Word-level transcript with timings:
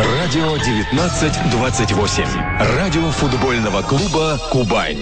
Радио 0.00 0.52
1928. 0.54 2.24
Радио 2.78 3.10
футбольного 3.10 3.82
клуба 3.82 4.38
«Кубань». 4.50 4.96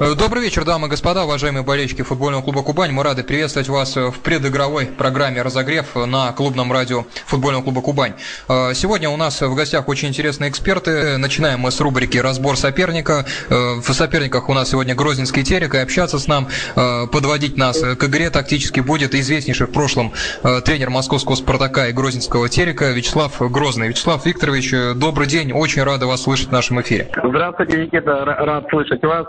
Э, 0.00 0.14
добрый 0.16 0.42
вечер, 0.42 0.64
дамы 0.64 0.86
и 0.86 0.90
господа, 0.90 1.24
уважаемые 1.24 1.62
болельщики 1.64 2.02
футбольного 2.02 2.42
клуба 2.42 2.62
«Кубань». 2.62 2.92
Мы 2.92 3.02
рады 3.02 3.22
приветствовать 3.22 3.68
вас 3.68 3.94
в 3.94 4.14
предыгровой 4.20 4.86
программе 4.86 5.42
«Разогрев» 5.42 5.94
на 5.94 6.32
клубном 6.32 6.72
радио 6.72 7.04
футбольного 7.26 7.62
клуба 7.62 7.82
«Кубань». 7.82 8.14
Э, 8.48 8.72
сегодня 8.74 9.10
у 9.10 9.16
нас 9.16 9.42
в 9.42 9.54
гостях 9.54 9.88
очень 9.88 10.08
интересные 10.08 10.50
эксперты. 10.50 11.18
Начинаем 11.18 11.60
мы 11.60 11.70
с 11.70 11.80
рубрики 11.80 12.16
«Разбор 12.18 12.56
соперника». 12.56 13.26
Э, 13.50 13.80
в 13.80 13.92
соперниках 13.92 14.48
у 14.48 14.54
нас 14.54 14.70
сегодня 14.70 14.94
Грозненский 14.94 15.44
Терек, 15.44 15.74
и 15.74 15.78
общаться 15.78 16.18
с 16.18 16.26
нам, 16.26 16.48
подводить 16.74 17.56
нас 17.56 17.80
к 17.80 18.04
игре 18.04 18.30
тактически 18.30 18.80
будет 18.80 19.14
известнейший 19.14 19.66
в 19.66 19.72
прошлом 19.72 20.12
тренер 20.64 20.90
московского 20.90 21.34
«Спартака» 21.34 21.88
и 21.88 21.92
Грозненского 21.92 22.48
Терека 22.48 22.90
Вячеслав 22.90 23.40
Грозный. 23.40 23.88
Вячеслав 23.88 24.24
Викторович, 24.24 24.96
добрый 24.96 25.26
день, 25.26 25.52
очень 25.52 25.82
рады 25.82 26.06
вас 26.06 26.22
слышать 26.22 26.48
в 26.48 26.52
нашем 26.52 26.80
эфире. 26.80 27.10
Здравствуйте, 27.22 27.78
Никита, 27.78 28.24
рад 28.24 28.66
слышать 28.70 29.02
вас, 29.02 29.26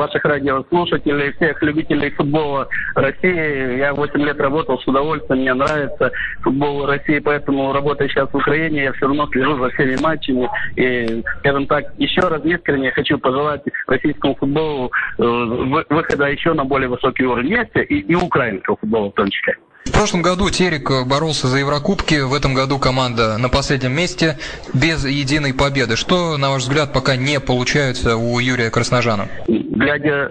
ваших 0.00 0.24
радиослушателей, 0.24 1.32
всех 1.32 1.62
любителей 1.62 2.10
футбола 2.10 2.68
России. 2.94 3.78
Я 3.78 3.92
8 3.92 4.18
лет 4.20 4.40
работал 4.40 4.78
с 4.78 4.86
удовольствием, 4.86 5.42
мне 5.42 5.52
нравится 5.52 6.10
футбол 6.42 6.86
России, 6.86 7.18
поэтому 7.18 7.72
работая 7.72 8.08
сейчас 8.08 8.30
в 8.32 8.36
Украине, 8.36 8.84
я 8.84 8.92
все 8.94 9.06
равно 9.06 9.28
слежу 9.30 9.58
за 9.58 9.68
всеми 9.70 10.00
матчами. 10.00 10.48
И, 10.76 11.22
скажем 11.40 11.66
так, 11.66 11.84
еще 11.98 12.22
раз 12.22 12.44
искренне 12.44 12.90
хочу 12.92 13.18
пожелать 13.18 13.62
российскому 13.86 14.34
футболу 14.36 14.90
э, 15.18 15.22
выхода 15.22 16.26
еще 16.26 16.54
на 16.54 16.64
более 16.64 16.88
высокий 16.88 17.24
уровень 17.24 17.48
вместе 17.48 17.82
и, 17.82 18.00
и 18.00 18.14
украинского 18.14 18.76
футбола 18.76 19.10
в 19.10 19.14
том 19.14 19.28
числе. 19.28 19.56
В 19.84 19.92
прошлом 19.92 20.22
году 20.22 20.50
Терек 20.50 20.90
боролся 21.06 21.46
за 21.48 21.58
Еврокубки, 21.58 22.20
в 22.20 22.34
этом 22.34 22.54
году 22.54 22.78
команда 22.78 23.38
на 23.38 23.48
последнем 23.48 23.92
месте 23.92 24.38
без 24.74 25.04
единой 25.04 25.54
победы. 25.54 25.96
Что, 25.96 26.36
на 26.36 26.50
ваш 26.50 26.62
взгляд, 26.62 26.92
пока 26.92 27.16
не 27.16 27.40
получается 27.40 28.16
у 28.16 28.38
Юрия 28.38 28.70
Красножана? 28.70 29.28
Глядя 29.48 30.10
э, 30.10 30.30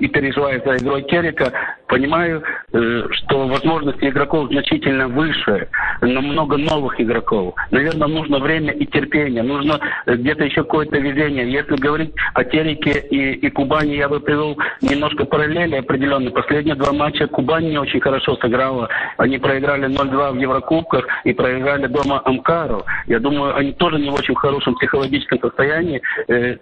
и 0.00 0.08
переживая 0.08 0.60
за 0.64 0.76
игрой 0.76 1.02
Терека, 1.02 1.52
понимаю, 1.88 2.42
э, 2.72 3.02
что 3.10 3.46
возможности 3.46 4.04
игроков 4.04 4.48
значительно 4.48 5.08
выше, 5.08 5.68
но 6.00 6.20
много 6.20 6.56
новых 6.56 7.00
игроков. 7.00 7.54
Наверное, 7.70 8.08
нужно 8.08 8.38
время 8.38 8.72
и 8.72 8.86
терпение, 8.86 9.42
нужно 9.42 9.80
э, 10.06 10.16
где-то 10.16 10.44
еще 10.44 10.62
какое-то 10.64 10.98
везение. 10.98 11.50
Если 11.50 11.76
говорить 11.76 12.12
о 12.34 12.44
Тереке 12.44 13.00
и, 13.10 13.32
и 13.32 13.50
Кубани, 13.50 13.94
я 13.94 14.08
бы 14.08 14.20
привел 14.20 14.56
немножко 14.80 15.24
параллели 15.24 15.76
определенные. 15.76 16.30
Последние 16.30 16.74
два 16.74 16.92
матча 16.92 17.26
Кубань 17.26 17.68
не 17.68 17.78
очень 17.78 18.00
хорошо 18.00 18.36
сыграла. 18.36 18.88
Они 19.16 19.38
проиграли 19.38 19.88
0-2 19.88 20.32
в 20.32 20.38
Еврокубках 20.38 21.06
и 21.24 21.32
проиграли 21.32 21.86
дома 21.86 22.20
Амкару. 22.24 22.84
Я 23.06 23.20
думаю, 23.20 23.56
они 23.56 23.72
тоже 23.72 23.98
не 23.98 24.10
в 24.10 24.14
очень 24.14 24.34
хорошем 24.34 24.74
психологическом 24.74 25.40
состоянии. 25.40 26.02
Э, 26.28 26.56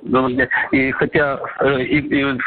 и 0.73 0.91
хотя, 0.93 1.41
и, 1.79 1.99
и, 1.99 2.39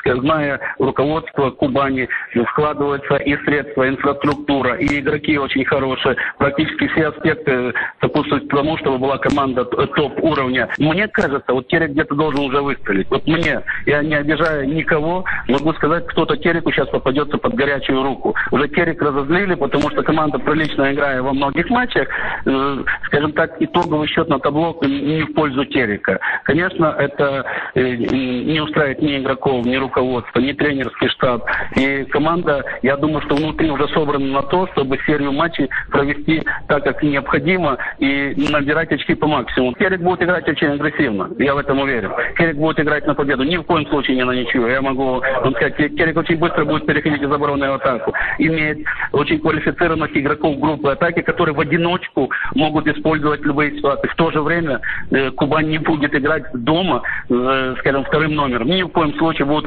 зная 0.47 0.59
руководство 0.79 1.51
Кубани, 1.51 2.07
вклад 2.31 2.77
вкладываются 2.77 3.15
и 3.17 3.35
средства, 3.43 3.87
инфраструктура, 3.87 4.75
и 4.75 4.99
игроки 4.99 5.37
очень 5.37 5.65
хорошие. 5.65 6.15
Практически 6.37 6.87
все 6.89 7.07
аспекты 7.07 7.73
сопутствуют 8.01 8.47
тому, 8.49 8.77
чтобы 8.77 8.97
была 8.97 9.17
команда 9.17 9.65
топ-уровня. 9.65 10.69
Мне 10.77 11.07
кажется, 11.07 11.53
вот 11.53 11.67
Терек 11.67 11.91
где-то 11.91 12.15
должен 12.15 12.41
уже 12.45 12.61
выстрелить. 12.61 13.09
Вот 13.09 13.25
мне, 13.25 13.61
я 13.85 14.03
не 14.03 14.15
обижаю 14.15 14.67
никого, 14.67 15.23
могу 15.47 15.73
сказать, 15.73 16.05
кто-то 16.07 16.35
Тереку 16.37 16.71
сейчас 16.71 16.89
попадется 16.89 17.37
под 17.37 17.53
горячую 17.55 18.03
руку. 18.03 18.35
Уже 18.51 18.67
Терек 18.69 19.01
разозлили, 19.01 19.55
потому 19.55 19.89
что 19.89 20.03
команда 20.03 20.39
прилично 20.39 20.93
играя 20.93 21.21
во 21.21 21.33
многих 21.33 21.69
матчах, 21.69 22.07
э, 22.45 22.77
скажем 23.05 23.31
так, 23.33 23.55
итоговый 23.59 24.07
счет 24.07 24.27
на 24.29 24.39
табло 24.39 24.77
не 24.81 25.23
в 25.23 25.33
пользу 25.33 25.65
Терека. 25.65 26.19
Конечно, 26.43 26.93
это 26.97 27.45
э, 27.75 27.95
не 27.95 28.59
устраивает 28.59 29.01
ни 29.01 29.17
игроков, 29.17 29.65
ни 29.65 29.77
руководство, 30.27 30.39
ни 30.39 30.53
тренерский 30.53 31.09
штаб. 31.09 31.45
И 31.75 32.05
команда 32.05 32.63
я 32.81 32.97
думаю, 32.97 33.21
что 33.21 33.35
внутри 33.35 33.69
уже 33.69 33.87
собрано 33.89 34.25
на 34.25 34.41
то, 34.43 34.67
чтобы 34.73 34.97
серию 35.05 35.31
матчей 35.31 35.69
провести 35.89 36.43
так, 36.67 36.83
как 36.83 37.03
необходимо, 37.03 37.77
и 37.99 38.33
набирать 38.51 38.91
очки 38.91 39.15
по 39.15 39.27
максимуму. 39.27 39.73
Керик 39.73 40.01
будет 40.01 40.21
играть 40.23 40.47
очень 40.47 40.67
агрессивно, 40.67 41.29
я 41.39 41.55
в 41.55 41.57
этом 41.57 41.79
уверен. 41.79 42.11
Керик 42.37 42.55
будет 42.55 42.79
играть 42.79 43.05
на 43.07 43.13
победу, 43.13 43.43
ни 43.43 43.57
в 43.57 43.63
коем 43.63 43.87
случае 43.87 44.17
не 44.17 44.23
на 44.23 44.31
ничью. 44.31 44.67
Я 44.67 44.81
могу 44.81 45.21
вам 45.43 45.55
сказать, 45.55 45.75
Керик 45.75 46.17
очень 46.17 46.37
быстро 46.37 46.65
будет 46.65 46.85
переходить 46.85 47.21
из 47.21 47.31
обороны 47.31 47.69
в 47.69 47.73
атаку. 47.75 48.13
Имеет 48.39 48.79
очень 49.11 49.39
квалифицированных 49.39 50.15
игроков 50.15 50.59
группы 50.59 50.91
атаки, 50.91 51.21
которые 51.21 51.55
в 51.55 51.59
одиночку 51.59 52.29
могут 52.55 52.87
использовать 52.87 53.41
любые 53.41 53.75
ситуации. 53.75 54.07
В 54.07 54.15
то 54.15 54.31
же 54.31 54.41
время 54.41 54.81
э, 55.11 55.31
Кубань 55.31 55.69
не 55.69 55.77
будет 55.77 56.13
играть 56.13 56.43
дома, 56.53 57.01
э, 57.29 57.75
скажем, 57.79 58.03
вторым 58.05 58.35
номером. 58.35 58.67
Ни 58.67 58.83
в 58.83 58.89
коем 58.89 59.13
случае 59.17 59.45
будут 59.45 59.65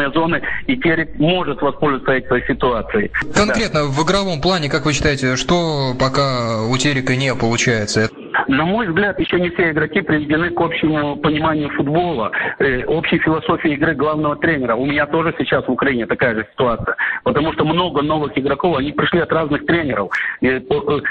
разреженные 0.00 0.12
зоны, 0.12 0.42
и 0.66 0.76
Керик 0.76 1.18
может 1.18 1.60
воспользоваться 1.60 2.12
этой 2.12 2.46
ситуацией. 2.46 3.10
Конкретно 3.34 3.80
да. 3.80 3.86
в 3.86 4.04
игровом 4.04 4.40
плане, 4.40 4.68
как 4.68 4.86
вы 4.86 4.92
считаете, 4.92 5.36
что 5.36 5.94
пока 5.98 6.62
у 6.62 6.76
Терека 6.76 7.16
не 7.16 7.34
получается? 7.34 8.10
На 8.50 8.64
мой 8.64 8.88
взгляд, 8.88 9.16
еще 9.20 9.38
не 9.38 9.48
все 9.50 9.70
игроки 9.70 10.00
приведены 10.00 10.50
к 10.50 10.60
общему 10.60 11.14
пониманию 11.14 11.70
футбола, 11.70 12.32
э, 12.58 12.84
общей 12.84 13.18
философии 13.18 13.74
игры 13.74 13.94
главного 13.94 14.34
тренера. 14.34 14.74
У 14.74 14.86
меня 14.86 15.06
тоже 15.06 15.32
сейчас 15.38 15.64
в 15.68 15.70
Украине 15.70 16.06
такая 16.06 16.34
же 16.34 16.44
ситуация. 16.50 16.96
Потому 17.22 17.52
что 17.52 17.64
много 17.64 18.02
новых 18.02 18.36
игроков, 18.36 18.78
они 18.78 18.90
пришли 18.90 19.20
от 19.20 19.30
разных 19.30 19.66
тренеров. 19.66 20.10
Э, 20.42 20.60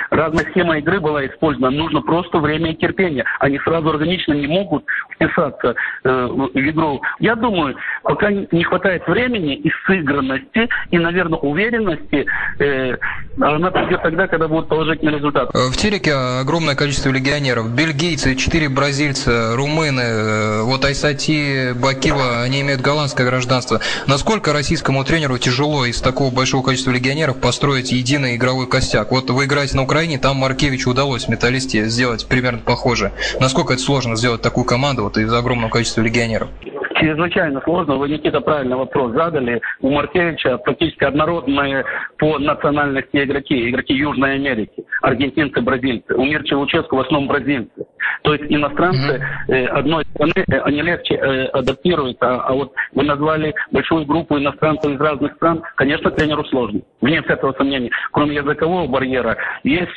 разная 0.10 0.46
схема 0.52 0.80
игры 0.80 1.00
была 1.00 1.26
использована. 1.28 1.78
Нужно 1.78 2.02
просто 2.02 2.40
время 2.40 2.72
и 2.72 2.76
терпение. 2.76 3.24
Они 3.40 3.58
сразу 3.60 3.90
органично 3.90 4.34
не 4.34 4.48
могут 4.48 4.84
вписаться 5.16 5.76
э, 6.04 6.28
в 6.30 6.50
игру. 6.56 7.02
Я 7.20 7.36
думаю, 7.36 7.78
пока 8.04 8.32
не 8.32 8.64
хватает 8.66 9.08
времени 9.08 9.56
и 9.56 9.72
сыгранности, 9.88 10.68
и, 10.92 10.98
наверное, 10.98 11.40
уверенности, 11.40 12.26
она 13.40 13.72
придет 13.72 14.02
тогда, 14.02 14.28
когда 14.28 14.50
будет 14.50 14.68
положительный 14.68 15.16
результат. 15.16 15.52
В 15.54 15.78
Тереке 15.78 16.14
огромное 16.42 16.76
количество 16.76 17.10
легионеров. 17.10 17.29
Бельгийцы, 17.70 18.36
четыре 18.36 18.70
бразильца, 18.70 19.56
румыны, 19.56 20.02
э, 20.02 20.62
вот 20.64 20.84
Айсати, 20.84 21.74
Бакила, 21.74 22.42
они 22.42 22.62
имеют 22.62 22.82
голландское 22.82 23.26
гражданство. 23.26 23.82
Насколько 24.08 24.52
российскому 24.52 25.04
тренеру 25.04 25.38
тяжело 25.38 25.86
из 25.86 26.02
такого 26.02 26.32
большого 26.32 26.64
количества 26.64 26.92
легионеров 26.92 27.38
построить 27.38 27.92
единый 27.92 28.36
игровой 28.36 28.68
костяк? 28.68 29.12
Вот 29.12 29.30
вы 29.30 29.46
играете 29.46 29.76
на 29.76 29.84
Украине, 29.84 30.18
там 30.18 30.38
Маркевичу 30.38 30.90
удалось 30.90 31.26
в 31.26 31.30
«Металлисте» 31.30 31.88
сделать 31.88 32.26
примерно 32.26 32.60
похоже. 32.60 33.12
Насколько 33.40 33.74
это 33.74 33.84
сложно 33.84 34.16
сделать 34.16 34.42
такую 34.42 34.66
команду 34.66 35.04
вот 35.04 35.18
из 35.18 35.32
огромного 35.32 35.70
количества 35.70 36.02
легионеров? 36.02 36.50
Чрезвычайно 37.00 37.62
сложно. 37.62 37.96
Вы, 37.96 38.10
Никита, 38.10 38.42
правильно 38.42 38.78
вопрос 38.78 39.14
задали. 39.14 39.62
У 39.82 39.90
Маркевича 39.90 40.58
практически 40.58 41.04
однородные 41.04 41.86
по 42.18 42.38
национальности 42.38 43.24
игроки. 43.24 43.70
Игроки 43.70 43.94
Южной 43.94 44.36
Америки. 44.36 44.84
Аргентинцы, 45.02 45.62
бразильцы. 45.62 46.14
У 46.16 46.26
Мирча 46.26 46.56
Луческу 46.56 46.98
в 46.98 47.00
основном 47.00 47.28
бразильцы. 47.28 47.86
То 48.24 48.34
есть 48.34 48.46
иностранцы 48.50 49.22
э, 49.48 49.66
одной 49.66 50.04
страны, 50.14 50.34
э, 50.36 50.60
они 50.60 50.82
легче 50.82 51.16
э, 51.16 51.46
адаптируются. 51.48 52.42
А, 52.42 52.54
вот 52.54 52.74
вы 52.94 53.04
назвали 53.04 53.54
большую 53.72 54.06
группу 54.06 54.38
иностранцев 54.38 54.92
из 54.92 55.00
разных 55.00 55.34
стран. 55.36 55.62
Конечно, 55.76 56.12
тренеру 56.12 56.44
сложно. 56.46 56.82
Вне 57.02 57.22
всякого 57.22 57.54
сомнения. 57.54 57.92
Кроме 58.12 58.36
языкового 58.36 58.88
барьера, 58.88 59.38
есть, 59.64 59.92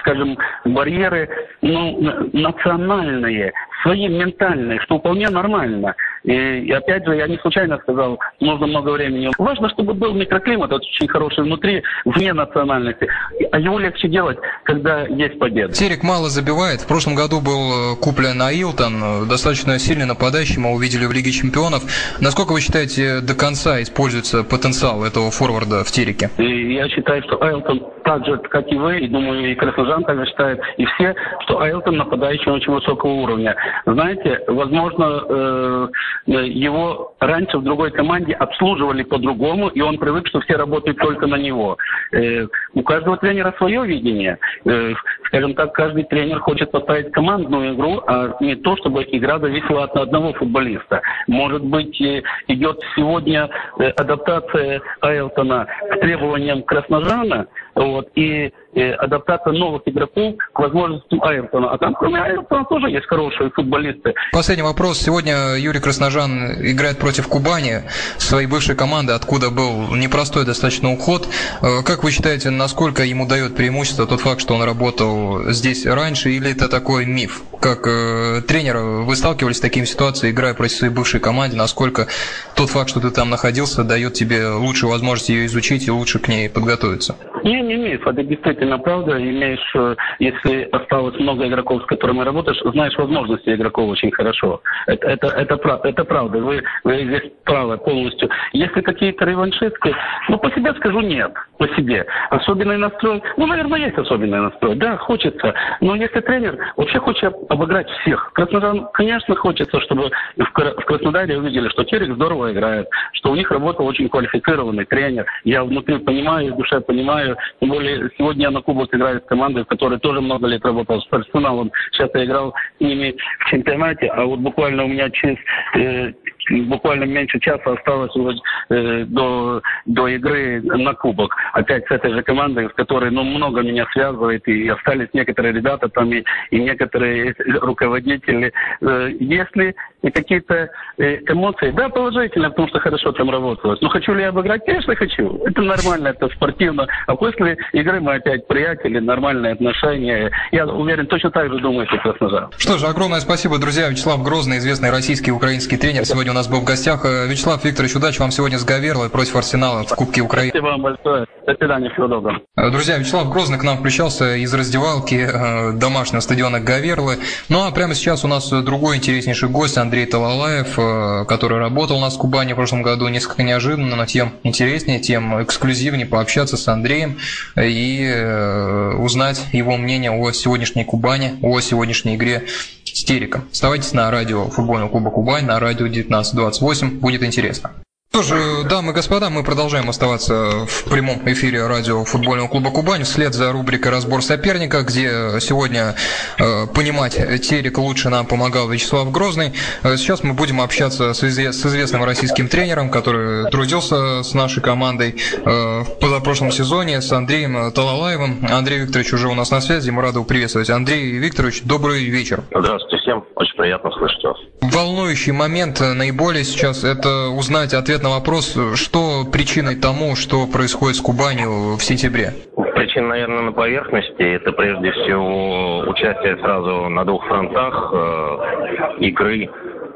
скажем, 0.00 0.38
барьеры 0.64 1.28
ну, 1.60 2.00
национальные 2.32 3.52
свои 3.82 4.08
ментальные, 4.08 4.80
что 4.80 4.98
вполне 4.98 5.28
нормально. 5.28 5.94
И, 6.24 6.32
и 6.32 6.72
опять 6.72 7.04
же, 7.04 7.16
я 7.16 7.26
не 7.26 7.38
случайно 7.38 7.78
сказал, 7.78 8.18
нужно 8.40 8.66
много 8.66 8.90
времени. 8.90 9.30
Важно, 9.38 9.68
чтобы 9.70 9.94
был 9.94 10.14
микроклимат 10.14 10.72
очень 10.72 11.08
хороший 11.08 11.44
внутри, 11.44 11.82
вне 12.04 12.32
национальности. 12.32 13.08
А 13.52 13.58
его 13.58 13.78
легче 13.78 14.08
делать, 14.08 14.38
когда 14.64 15.02
есть 15.02 15.38
победа. 15.38 15.72
Терек 15.72 16.02
мало 16.02 16.28
забивает. 16.28 16.80
В 16.80 16.86
прошлом 16.86 17.14
году 17.14 17.40
был 17.40 17.94
э, 17.94 17.96
куплен 17.96 18.40
Аилтон, 18.40 19.02
э, 19.02 19.26
достаточно 19.28 19.78
сильный 19.78 20.06
нападающий, 20.06 20.60
мы 20.60 20.74
увидели 20.74 21.06
в 21.06 21.12
Лиге 21.12 21.30
Чемпионов. 21.30 21.82
Насколько 22.20 22.52
вы 22.52 22.60
считаете, 22.60 23.20
до 23.20 23.34
конца 23.34 23.80
используется 23.82 24.44
потенциал 24.44 25.04
этого 25.04 25.30
форварда 25.30 25.84
в 25.84 25.90
Тереке? 25.90 26.30
И 26.38 26.74
я 26.74 26.88
считаю, 26.88 27.22
что 27.22 27.42
Айлтон 27.42 27.82
так 28.04 28.24
же, 28.24 28.38
как 28.38 28.66
и 28.72 28.76
вы, 28.76 29.00
и 29.00 29.08
думаю, 29.08 29.52
и 29.52 29.54
Красножан 29.54 30.02
также 30.04 30.24
считает, 30.26 30.60
и 30.78 30.84
все, 30.86 31.14
что 31.44 31.60
Айлтон 31.60 31.96
нападающий 31.96 32.50
очень 32.50 32.72
высокого 32.72 33.12
уровня. 33.12 33.54
Знаете, 33.84 34.40
возможно, 34.46 35.22
э, 35.28 35.88
его 36.26 37.14
раньше 37.20 37.58
в 37.58 37.62
другой 37.62 37.90
команде 37.90 38.34
обслуживали 38.34 39.02
по-другому, 39.02 39.68
и 39.68 39.80
он 39.80 39.98
привык, 39.98 40.26
что 40.28 40.40
все 40.40 40.56
работают 40.56 40.98
только 40.98 41.26
на 41.26 41.36
него. 41.36 41.78
Э, 42.12 42.46
у 42.74 42.82
каждого 42.82 43.16
тренера 43.16 43.54
свое 43.56 43.86
видение. 43.86 44.38
Э, 44.64 44.94
скажем 45.26 45.54
так, 45.54 45.72
каждый 45.72 46.04
тренер 46.04 46.40
хочет 46.40 46.70
поставить 46.70 47.12
командную 47.12 47.74
игру, 47.74 48.02
а 48.06 48.36
не 48.40 48.56
то, 48.56 48.76
чтобы 48.76 49.06
игра 49.10 49.38
зависела 49.38 49.84
от 49.84 49.96
одного 49.96 50.32
футболиста. 50.34 51.00
Может 51.26 51.64
быть, 51.64 52.00
идет 52.00 52.80
сегодня 52.94 53.48
адаптация 53.96 54.80
Айлтона 55.00 55.66
к 55.90 56.00
требованиям 56.00 56.62
Красножана, 56.62 57.46
вот, 57.74 58.08
и 58.14 58.52
э, 58.78 58.92
адаптация 58.94 59.52
новых 59.52 59.82
игроков 59.86 60.34
к 60.52 60.58
возможностям 60.58 61.22
Айртона. 61.22 61.70
А 61.72 61.78
там, 61.78 61.94
кроме 61.94 62.20
Айртона, 62.20 62.64
тоже 62.64 62.90
есть 62.90 63.06
хорошие 63.06 63.50
футболисты. 63.50 64.14
Последний 64.32 64.62
вопрос. 64.62 64.98
Сегодня 64.98 65.56
Юрий 65.56 65.80
Красножан 65.80 66.52
играет 66.60 66.98
против 66.98 67.28
Кубани, 67.28 67.82
своей 68.18 68.46
бывшей 68.46 68.76
команды, 68.76 69.12
откуда 69.12 69.50
был 69.50 69.94
непростой 69.94 70.44
достаточно 70.44 70.92
уход. 70.92 71.28
Э, 71.62 71.82
как 71.84 72.04
вы 72.04 72.10
считаете, 72.10 72.50
насколько 72.50 73.02
ему 73.02 73.26
дает 73.26 73.56
преимущество 73.56 74.06
тот 74.06 74.20
факт, 74.20 74.40
что 74.40 74.54
он 74.54 74.62
работал 74.62 75.50
здесь 75.50 75.86
раньше, 75.86 76.30
или 76.30 76.52
это 76.52 76.68
такой 76.68 77.06
миф? 77.06 77.42
Как 77.60 77.86
э, 77.86 78.42
тренер, 78.46 78.78
вы 78.78 79.16
сталкивались 79.16 79.56
с 79.56 79.60
такими 79.60 79.84
ситуациями, 79.84 80.32
играя 80.32 80.54
против 80.54 80.76
своей 80.76 80.92
бывшей 80.92 81.20
команды, 81.20 81.56
насколько 81.56 82.06
тот 82.54 82.70
факт, 82.70 82.90
что 82.90 83.00
ты 83.00 83.10
там 83.10 83.30
находился, 83.30 83.84
дает 83.84 84.14
тебе 84.14 84.48
лучшую 84.48 84.90
возможность 84.90 85.28
ее 85.28 85.46
изучить 85.46 85.86
и 85.86 85.90
лучше 85.90 86.18
к 86.18 86.28
ней 86.28 86.48
подготовиться? 86.48 87.16
Не, 87.48 87.62
не 87.62 87.76
миф, 87.76 88.06
это 88.06 88.22
действительно 88.22 88.78
правда. 88.78 89.18
Имеешь, 89.18 89.74
э, 89.74 89.96
если 90.18 90.68
осталось 90.70 91.18
много 91.18 91.48
игроков, 91.48 91.82
с 91.82 91.86
которыми 91.86 92.20
работаешь, 92.20 92.60
знаешь 92.72 92.94
возможности 92.98 93.54
игроков 93.54 93.88
очень 93.88 94.10
хорошо. 94.10 94.60
Это, 94.86 95.08
это, 95.08 95.28
это, 95.28 95.80
это 95.82 96.04
правда. 96.04 96.40
Вы, 96.40 96.62
вы 96.84 97.04
здесь 97.04 97.32
правы 97.44 97.78
полностью. 97.78 98.28
Если 98.52 98.82
какие-то 98.82 99.24
реваншисты, 99.24 99.94
ну, 100.28 100.38
по 100.38 100.50
себе 100.50 100.74
скажу 100.74 101.00
нет, 101.00 101.32
по 101.56 101.66
себе. 101.68 102.04
Особенный 102.28 102.76
настрой, 102.76 103.22
ну, 103.38 103.46
наверное, 103.46 103.80
есть 103.80 103.96
особенный 103.96 104.40
настрой. 104.40 104.74
Да, 104.76 104.98
хочется. 104.98 105.54
Но 105.80 105.94
если 105.94 106.20
тренер 106.20 106.58
вообще 106.76 106.98
хочет 106.98 107.34
обыграть 107.48 107.88
всех. 108.00 108.30
Краснодар, 108.34 108.90
конечно, 108.92 109.34
хочется, 109.36 109.80
чтобы 109.80 110.10
в 110.36 110.50
Краснодаре 110.52 111.38
увидели, 111.38 111.70
что 111.70 111.84
Терек 111.84 112.12
здорово 112.14 112.52
играет, 112.52 112.88
что 113.12 113.30
у 113.30 113.34
них 113.34 113.50
работал 113.50 113.86
очень 113.86 114.10
квалифицированный 114.10 114.84
тренер. 114.84 115.24
Я 115.44 115.64
внутри 115.64 115.96
понимаю, 115.96 116.52
в 116.52 116.58
душе 116.58 116.80
понимаю. 116.82 117.37
Тем 117.60 117.70
более, 117.70 118.10
сегодня 118.16 118.44
я 118.44 118.50
на 118.50 118.60
кубок 118.60 118.94
играю 118.94 119.20
с 119.20 119.24
командой, 119.24 119.64
в 119.64 119.68
которой 119.68 119.98
тоже 119.98 120.20
много 120.20 120.46
лет 120.46 120.64
работал 120.64 121.00
с 121.00 121.06
персоналом. 121.06 121.72
Сейчас 121.92 122.10
я 122.14 122.24
играл 122.24 122.54
с 122.78 122.80
ними 122.80 123.16
в 123.40 123.50
чемпионате, 123.50 124.06
а 124.08 124.24
вот 124.24 124.40
буквально 124.40 124.84
у 124.84 124.88
меня 124.88 125.10
через 125.10 125.36
э, 125.74 126.12
буквально 126.50 127.04
меньше 127.04 127.38
часа 127.40 127.72
осталось 127.72 128.14
уже 128.14 128.38
э, 128.70 129.04
до, 129.04 129.62
до 129.86 130.08
игры 130.08 130.60
на 130.62 130.94
кубок. 130.94 131.34
Опять 131.52 131.86
с 131.86 131.90
этой 131.90 132.12
же 132.12 132.22
командой, 132.22 132.68
с 132.68 132.72
которой 132.74 133.10
ну, 133.10 133.22
много 133.22 133.62
меня 133.62 133.86
связывает, 133.92 134.46
и 134.48 134.68
остались 134.68 135.08
некоторые 135.12 135.52
ребята 135.52 135.88
там, 135.88 136.12
и, 136.12 136.24
и 136.50 136.58
некоторые 136.58 137.34
руководители. 137.60 138.52
Э, 138.80 139.10
если 139.18 139.74
какие-то 140.02 140.70
э, 140.98 141.16
эмоции, 141.28 141.70
да, 141.70 141.88
положительно, 141.88 142.50
потому 142.50 142.68
что 142.68 142.80
хорошо 142.80 143.12
там 143.12 143.30
работалось. 143.30 143.80
Но 143.80 143.88
хочу 143.88 144.14
ли 144.14 144.22
я 144.22 144.28
обыграть? 144.28 144.64
Конечно, 144.64 144.94
хочу. 144.94 145.42
Это 145.44 145.62
нормально, 145.62 146.08
это 146.08 146.28
спортивно. 146.28 146.86
А 147.06 147.16
после 147.16 147.56
игры 147.72 148.00
мы 148.00 148.14
опять 148.14 148.46
приятели, 148.46 148.98
нормальные 148.98 149.52
отношения. 149.54 150.30
Я 150.52 150.66
уверен, 150.66 151.06
точно 151.06 151.30
так 151.30 151.52
же 151.52 151.58
думаете, 151.58 151.98
Краснодар. 151.98 152.48
Что 152.56 152.78
же, 152.78 152.86
огромное 152.86 153.20
спасибо, 153.20 153.58
друзья. 153.58 153.88
Вячеслав 153.88 154.22
Грозный, 154.22 154.58
известный 154.58 154.90
российский 154.90 155.30
и 155.30 155.32
украинский 155.32 155.76
тренер, 155.76 156.04
сегодня 156.04 156.32
у 156.32 156.34
нас 156.34 156.37
был 156.46 156.60
в 156.60 156.64
гостях. 156.64 157.04
Э, 157.04 157.26
Вячеслав 157.26 157.64
Викторович, 157.64 157.96
удачи 157.96 158.20
вам 158.20 158.30
сегодня 158.30 158.58
с 158.58 158.64
Гаверлой 158.64 159.10
против 159.10 159.36
Арсенала 159.36 159.84
в 159.84 159.94
Кубке 159.94 160.20
Украины. 160.20 160.50
Спасибо 160.50 160.66
вам 160.66 160.82
большое. 160.82 161.26
До 161.46 161.54
свидания, 161.54 161.90
всего 161.90 162.06
доброго. 162.06 162.40
Э, 162.56 162.70
друзья, 162.70 162.98
Вячеслав 162.98 163.28
Грозный 163.30 163.58
к 163.58 163.62
нам 163.62 163.78
включался 163.78 164.36
из 164.36 164.52
раздевалки 164.54 165.28
домашнего 165.74 166.20
стадиона 166.20 166.60
Гаверлы. 166.60 167.18
Ну 167.48 167.66
а 167.66 167.70
прямо 167.70 167.94
сейчас 167.94 168.24
у 168.24 168.28
нас 168.28 168.48
другой 168.50 168.96
интереснейший 168.96 169.48
гость, 169.48 169.78
Андрей 169.78 170.06
Талалаев, 170.06 171.26
который 171.26 171.58
работал 171.58 171.96
у 171.96 172.00
нас 172.00 172.14
в 172.14 172.18
Кубани 172.18 172.52
в 172.52 172.56
прошлом 172.56 172.82
году, 172.82 173.08
несколько 173.08 173.42
неожиданно, 173.42 173.96
но 173.96 174.06
тем 174.06 174.32
интереснее, 174.42 175.00
тем 175.00 175.42
эксклюзивнее 175.42 176.06
пообщаться 176.06 176.56
с 176.56 176.68
Андреем 176.68 177.18
и 177.56 178.04
э, 178.04 178.94
узнать 178.96 179.46
его 179.52 179.76
мнение 179.76 180.10
о 180.10 180.32
сегодняшней 180.32 180.84
Кубани, 180.84 181.38
о 181.42 181.60
сегодняшней 181.60 182.16
игре 182.16 182.44
с 182.84 183.04
Тереком. 183.04 183.44
Оставайтесь 183.52 183.92
на 183.92 184.10
радио 184.10 184.48
футбольного 184.48 184.88
клуба 184.88 185.10
Кубань, 185.10 185.44
на 185.44 185.58
радио 185.58 185.86
1928, 186.32 187.00
будет 187.00 187.22
интересно. 187.22 187.70
Что 188.18 188.34
же, 188.34 188.64
дамы 188.64 188.90
и 188.90 188.94
господа, 188.96 189.30
мы 189.30 189.44
продолжаем 189.44 189.88
оставаться 189.88 190.66
в 190.66 190.90
прямом 190.90 191.20
эфире 191.26 191.68
радио 191.68 192.04
футбольного 192.04 192.48
клуба 192.48 192.70
«Кубань» 192.70 193.04
вслед 193.04 193.32
за 193.32 193.52
рубрикой 193.52 193.92
«Разбор 193.92 194.22
соперника», 194.22 194.82
где 194.82 195.38
сегодня 195.38 195.94
э, 196.36 196.66
понимать 196.74 197.14
Терек 197.42 197.78
лучше 197.78 198.08
нам 198.08 198.26
помогал 198.26 198.68
Вячеслав 198.68 199.12
Грозный. 199.12 199.52
Э, 199.84 199.96
сейчас 199.96 200.24
мы 200.24 200.34
будем 200.34 200.60
общаться 200.60 201.14
с, 201.14 201.22
извест, 201.22 201.60
с 201.60 201.66
известным 201.66 202.02
российским 202.02 202.48
тренером, 202.48 202.90
который 202.90 203.48
трудился 203.52 204.24
с 204.24 204.34
нашей 204.34 204.64
командой 204.64 205.14
э, 205.36 205.82
в 205.82 205.98
позапрошлом 206.00 206.50
сезоне, 206.50 207.00
с 207.00 207.12
Андреем 207.12 207.70
Талалаевым. 207.70 208.44
Андрей 208.50 208.80
Викторович 208.80 209.12
уже 209.12 209.28
у 209.28 209.34
нас 209.34 209.52
на 209.52 209.60
связи, 209.60 209.90
мы 209.90 210.02
рады 210.02 210.24
приветствовать. 210.24 210.70
Андрей 210.70 211.12
Викторович, 211.18 211.62
добрый 211.62 212.04
вечер. 212.06 212.42
Здравствуйте 212.50 212.96
всем, 212.96 213.24
очень 213.36 213.56
приятно 213.56 213.92
слышать 213.92 214.24
вас. 214.24 214.36
Волнующий 214.60 215.30
момент 215.30 215.78
наиболее 215.78 216.42
сейчас– 216.42 216.82
это 216.84 217.28
узнать 217.28 217.74
ответ 217.74 217.98
ответ 217.98 218.02
на 218.08 218.14
вопрос, 218.14 218.58
что 218.76 219.24
причиной 219.30 219.76
тому, 219.76 220.16
что 220.16 220.46
происходит 220.46 220.96
с 220.96 221.00
Кубанью 221.00 221.76
в 221.76 221.82
сентябре? 221.82 222.32
Причина, 222.74 223.08
наверное, 223.08 223.42
на 223.42 223.52
поверхности. 223.52 224.22
Это 224.22 224.52
прежде 224.52 224.92
всего 224.92 225.80
участие 225.80 226.38
сразу 226.38 226.88
на 226.88 227.04
двух 227.04 227.26
фронтах 227.26 227.90
э, 227.92 228.96
игры 229.00 229.50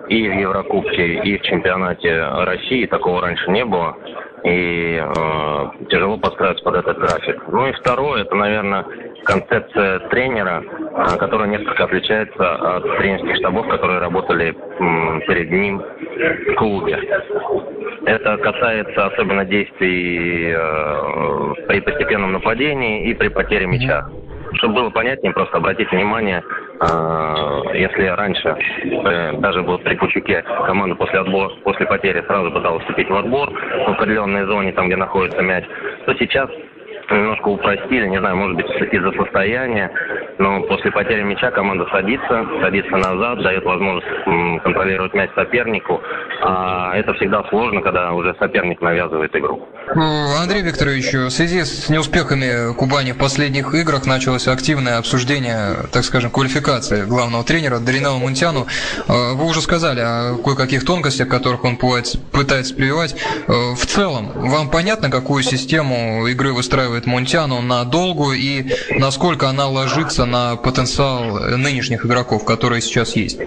и 0.09 0.29
в 0.29 0.32
Еврокубке, 0.35 1.14
и 1.23 1.38
в 1.38 1.43
чемпионате 1.43 2.23
России. 2.23 2.87
Такого 2.87 3.23
раньше 3.23 3.50
не 3.50 3.64
было. 3.64 3.97
И 4.44 5.00
э, 5.00 5.87
тяжело 5.88 6.19
подстраиваться 6.19 6.65
под 6.65 6.75
этот 6.75 6.99
график. 6.99 7.43
Ну 7.49 7.69
и 7.69 7.73
второе, 7.73 8.23
это, 8.23 8.35
наверное, 8.35 8.85
концепция 9.25 9.99
тренера, 10.11 10.63
э, 10.63 11.17
которая 11.19 11.49
несколько 11.49 11.85
отличается 11.85 12.77
от 12.77 12.99
тренерских 12.99 13.37
штабов, 13.37 13.69
которые 13.69 14.01
работали 14.01 14.53
перед 15.27 15.51
ним 15.51 15.79
в 15.81 16.55
клубе. 16.55 16.99
Это 18.07 18.37
касается 18.39 19.07
особенно 19.07 19.45
действий 19.45 20.53
э, 20.55 21.55
при 21.69 21.81
постепенном 21.81 22.33
нападении 22.33 23.09
и 23.09 23.15
при 23.15 23.29
потере 23.29 23.67
мяча. 23.67 24.09
Чтобы 24.55 24.75
было 24.75 24.91
понятнее, 24.91 25.33
просто 25.33 25.57
обратите 25.57 25.97
внимание, 25.97 26.43
э, 26.81 27.61
если 27.75 28.07
раньше, 28.07 28.49
э, 28.49 29.33
даже 29.39 29.63
вот 29.63 29.83
при 29.83 29.95
Пучуке, 29.95 30.43
команда 30.67 30.95
после 30.97 31.21
отбора, 31.21 31.53
после 31.65 31.87
потери 31.87 32.23
сразу 32.27 32.51
пыталась 32.51 32.83
вступить 32.83 33.09
в 33.09 33.15
отбор 33.15 33.51
в 33.51 33.91
определенной 33.91 34.45
зоне, 34.45 34.73
там, 34.73 34.87
где 34.87 34.97
находится 34.97 35.41
мяч, 35.41 35.65
то 36.05 36.15
сейчас 36.15 36.51
немножко 37.11 37.49
упростили, 37.49 38.07
не 38.07 38.19
знаю, 38.19 38.37
может 38.37 38.57
быть, 38.57 38.67
из-за 38.93 39.13
состояния, 39.13 39.91
но 40.38 40.62
после 40.62 40.90
потери 40.90 41.23
мяча 41.23 41.50
команда 41.50 41.87
садится, 41.90 42.46
садится 42.60 42.96
назад, 42.96 43.43
дает 43.43 43.65
возможность 43.65 44.06
контролировать 44.62 45.15
мяч 45.15 45.31
сопернику, 45.34 46.01
а 46.43 46.96
это 46.96 47.12
всегда 47.15 47.44
сложно, 47.48 47.81
когда 47.81 48.12
уже 48.12 48.34
соперник 48.39 48.81
навязывает 48.81 49.34
игру. 49.36 49.67
Андрей 50.41 50.62
Викторович, 50.62 51.12
в 51.15 51.31
связи 51.31 51.65
с 51.65 51.89
неуспехами 51.89 52.74
Кубани 52.74 53.12
в 53.12 53.19
последних 53.19 53.74
играх 53.74 54.06
началось 54.06 54.48
активное 54.48 54.98
обсуждение, 54.98 55.77
так 55.93 56.05
скажем, 56.05 56.31
квалификации 56.31 57.05
главного 57.05 57.44
тренера 57.44 57.79
Даринала 57.79 58.19
Мунтяну. 58.19 58.67
Э, 59.08 59.34
вы 59.34 59.46
уже 59.46 59.60
сказали 59.60 60.01
о 60.01 60.36
кое-каких 60.43 60.84
тонкостях, 60.84 61.29
которых 61.29 61.65
он 61.65 61.77
пытается 61.77 62.74
прививать. 62.74 63.15
Э, 63.48 63.74
в 63.74 63.86
целом, 63.86 64.32
вам 64.34 64.70
понятно, 64.70 65.10
какую 65.10 65.43
систему 65.43 66.27
игры 66.27 66.53
выстраивает 66.53 67.06
Мунтяну 67.06 67.60
на 67.60 67.84
долгу 67.84 68.32
и 68.32 68.72
насколько 68.98 69.48
она 69.48 69.69
ложится 69.69 70.21
на 70.26 70.56
потенциал 70.56 71.38
нынешних 71.56 72.05
игроков, 72.06 72.44
которые 72.44 72.81
сейчас 72.81 73.17
есть? 73.17 73.41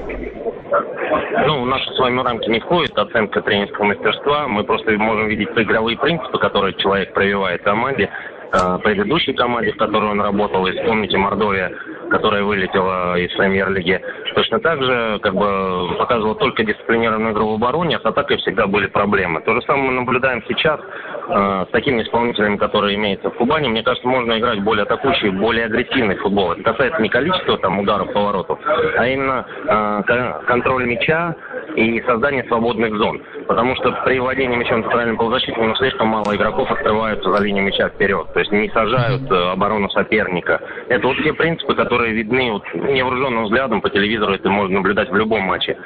Ну, 1.47 1.63
в 1.63 1.67
наши 1.67 1.91
с 1.93 1.99
вами 1.99 2.21
рамки 2.21 2.49
не 2.49 2.59
входит 2.59 2.97
оценка 2.97 3.41
тренерского 3.41 3.85
мастерства. 3.85 4.47
Мы 4.47 4.63
просто 4.63 4.91
можем 4.91 5.27
видеть 5.27 5.49
игровые 5.55 5.97
принципы, 5.97 6.37
которые 6.39 6.73
человек 6.75 7.13
прививает 7.13 7.61
команде. 7.61 8.09
Э, 8.55 8.77
предыдущей 8.81 9.33
команде, 9.33 9.71
в 9.73 9.77
которой 9.77 10.11
он 10.11 10.21
работал, 10.21 10.65
и 10.67 10.71
вспомните 10.71 11.17
Мордовия, 11.17 11.71
которая 12.09 12.43
вылетела 12.43 13.17
из 13.17 13.31
премьер-лиги, 13.35 13.99
точно 14.33 14.59
так 14.59 14.81
же 14.81 15.19
как 15.21 15.33
бы 15.33 15.95
показывала 15.97 16.35
только 16.35 16.63
дисциплинированную 16.63 17.33
игру 17.33 17.51
в 17.51 17.53
обороне, 17.55 17.97
а 17.97 17.99
с 17.99 18.05
атакой 18.05 18.37
всегда 18.37 18.67
были 18.67 18.87
проблемы. 18.87 19.41
То 19.41 19.53
же 19.55 19.61
самое 19.63 19.89
мы 19.89 19.93
наблюдаем 19.93 20.43
сейчас 20.47 20.79
э, 21.27 21.65
с 21.67 21.71
такими 21.71 22.01
исполнителями, 22.03 22.57
которые 22.57 22.95
имеются 22.95 23.29
в 23.29 23.35
Кубани. 23.35 23.67
Мне 23.67 23.83
кажется, 23.83 24.07
можно 24.07 24.37
играть 24.37 24.61
более 24.63 24.83
атакующий, 24.83 25.29
более 25.29 25.65
агрессивный 25.65 26.15
футбол. 26.15 26.53
Это 26.53 26.63
касается 26.63 27.01
не 27.01 27.09
количества 27.09 27.57
там 27.57 27.79
ударов, 27.79 28.11
поворотов, 28.13 28.59
а 28.97 29.07
именно 29.07 29.45
э, 29.67 30.45
контроль 30.47 30.85
мяча 30.85 31.35
и 31.75 32.01
создание 32.01 32.43
свободных 32.45 32.95
зон. 32.95 33.21
Потому 33.47 33.75
что 33.75 33.91
при 34.05 34.19
владении 34.19 34.55
мячом 34.55 34.83
центральным 34.83 35.17
полузащитником 35.17 35.75
слишком 35.75 36.07
мало 36.07 36.35
игроков 36.35 36.71
открываются 36.71 37.31
за 37.31 37.43
линию 37.43 37.63
мяча 37.63 37.89
вперед. 37.89 38.27
То 38.33 38.39
есть 38.39 38.51
не 38.51 38.69
сажают 38.69 39.29
э, 39.31 39.51
оборону 39.51 39.89
соперника. 39.89 40.61
Это 40.89 41.07
вот 41.07 41.17
те 41.23 41.33
принципы, 41.33 41.75
которые 41.75 42.13
видны 42.13 42.51
вот, 42.51 42.63
невооруженным 42.73 43.45
взглядом 43.45 43.81
по 43.81 43.89
телевизору, 43.89 44.33
это 44.33 44.49
можно 44.49 44.75
наблюдать 44.75 45.09
в 45.09 45.15
любом 45.15 45.41
матче. 45.41 45.77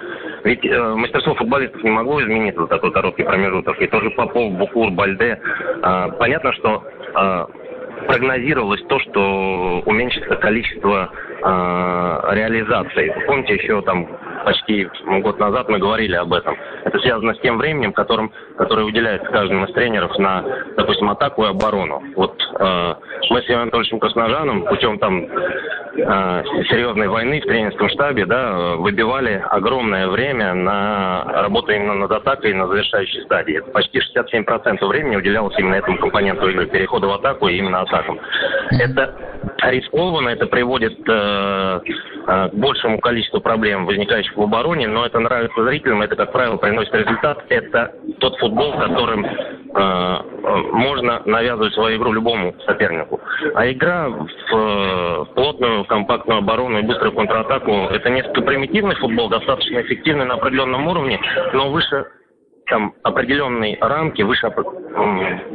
Ведь 0.44 0.66
э, 0.66 0.96
мастерство 0.96 1.36
футболистов 1.36 1.84
не 1.84 1.90
могло 1.90 2.22
измениться 2.22 2.62
за 2.62 2.68
такой 2.68 2.92
короткий 2.92 3.24
промежуток. 3.24 3.82
И 3.82 3.88
тоже 3.88 4.10
Попов, 4.12 4.54
Букур, 4.54 4.92
Бальде. 4.92 5.40
Э, 5.84 6.12
понятно, 6.18 6.54
что 6.54 6.84
э, 7.16 7.46
прогнозировалось 8.08 8.82
то, 8.88 9.00
что 9.00 9.84
уменьшится 9.86 10.36
количество 10.36 11.12
э, 11.12 12.36
реализаций. 12.36 13.14
Помните, 13.28 13.56
еще 13.56 13.82
там 13.82 14.08
почти 14.46 14.88
год 15.22 15.40
назад 15.40 15.70
мы 15.70 15.80
говорили 15.80 16.16
об 16.16 16.34
этом. 16.34 16.58
Это 16.86 16.98
связано 17.00 17.34
с 17.36 17.40
тем 17.40 17.58
временем, 17.58 17.94
которым, 17.94 18.32
которое 18.58 18.86
уделяется 18.86 19.30
каждому 19.30 19.66
из 19.66 19.74
тренеров 19.74 20.18
на, 20.18 20.44
допустим, 20.78 21.10
атаку 21.10 21.44
и 21.44 21.50
оборону. 21.50 22.02
Вот 22.16 22.42
э, 22.60 22.96
мы 23.30 23.42
с 23.42 23.48
Иваном 23.48 23.64
Анатольевичем 23.64 24.00
Косножаном 24.00 24.66
путем 24.66 24.98
там 25.00 25.28
серьезной 26.70 27.08
войны 27.08 27.42
в 27.42 27.46
тренерском 27.46 27.90
штабе 27.90 28.26
да, 28.26 28.76
выбивали 28.76 29.44
огромное 29.50 30.08
время 30.08 30.54
на 30.54 31.24
работу 31.26 31.72
именно 31.72 31.96
над 31.96 32.12
атакой 32.12 32.54
на 32.54 32.68
завершающей 32.68 33.22
стадии. 33.24 33.62
Почти 33.74 34.00
67% 34.00 34.86
времени 34.86 35.16
уделялось 35.16 35.58
именно 35.58 35.76
этому 35.76 35.98
компоненту 35.98 36.50
игры, 36.50 36.68
переходу 36.68 37.10
в 37.10 37.14
атаку 37.14 37.48
и 37.48 37.58
именно 37.58 37.82
атакам. 37.82 38.20
Это 38.72 39.16
рискованно, 39.64 40.30
это 40.30 40.46
приводит 40.46 41.00
э, 41.08 41.80
э, 42.28 42.50
к 42.50 42.54
большему 42.54 43.00
количеству 43.00 43.42
проблем, 43.42 43.86
возникающих 43.86 44.36
в 44.36 44.42
обороне, 44.42 44.88
но 44.88 45.06
это 45.06 45.20
нравится 45.20 45.64
зрителям, 45.64 46.02
это, 46.02 46.16
как 46.16 46.32
правило, 46.32 46.58
приносит 46.58 46.94
результат. 46.94 47.44
Это 47.50 47.94
тот 48.20 48.38
футбол, 48.38 48.74
которым 48.74 49.26
можно 49.74 51.22
навязывать 51.26 51.74
свою 51.74 51.98
игру 51.98 52.12
любому 52.12 52.56
сопернику. 52.66 53.20
А 53.56 53.70
игра 53.70 54.10
в, 54.10 54.28
в 54.52 55.26
плотную, 55.36 55.86
компактную 55.86 56.40
оборону 56.40 56.80
и 56.80 56.84
быструю 56.84 57.14
контратаку– 57.14 57.72
это 57.92 58.10
несколько 58.10 58.42
примитивный 58.42 58.96
футбол, 58.96 59.30
достаточно 59.30 59.82
эффективный 59.82 60.26
на 60.26 60.36
определенном 60.36 60.88
уровне, 60.88 61.20
но 61.54 61.70
выше 61.70 62.06
там 62.70 62.94
определенной 63.04 63.78
рамки, 63.82 64.22
выше 64.22 64.50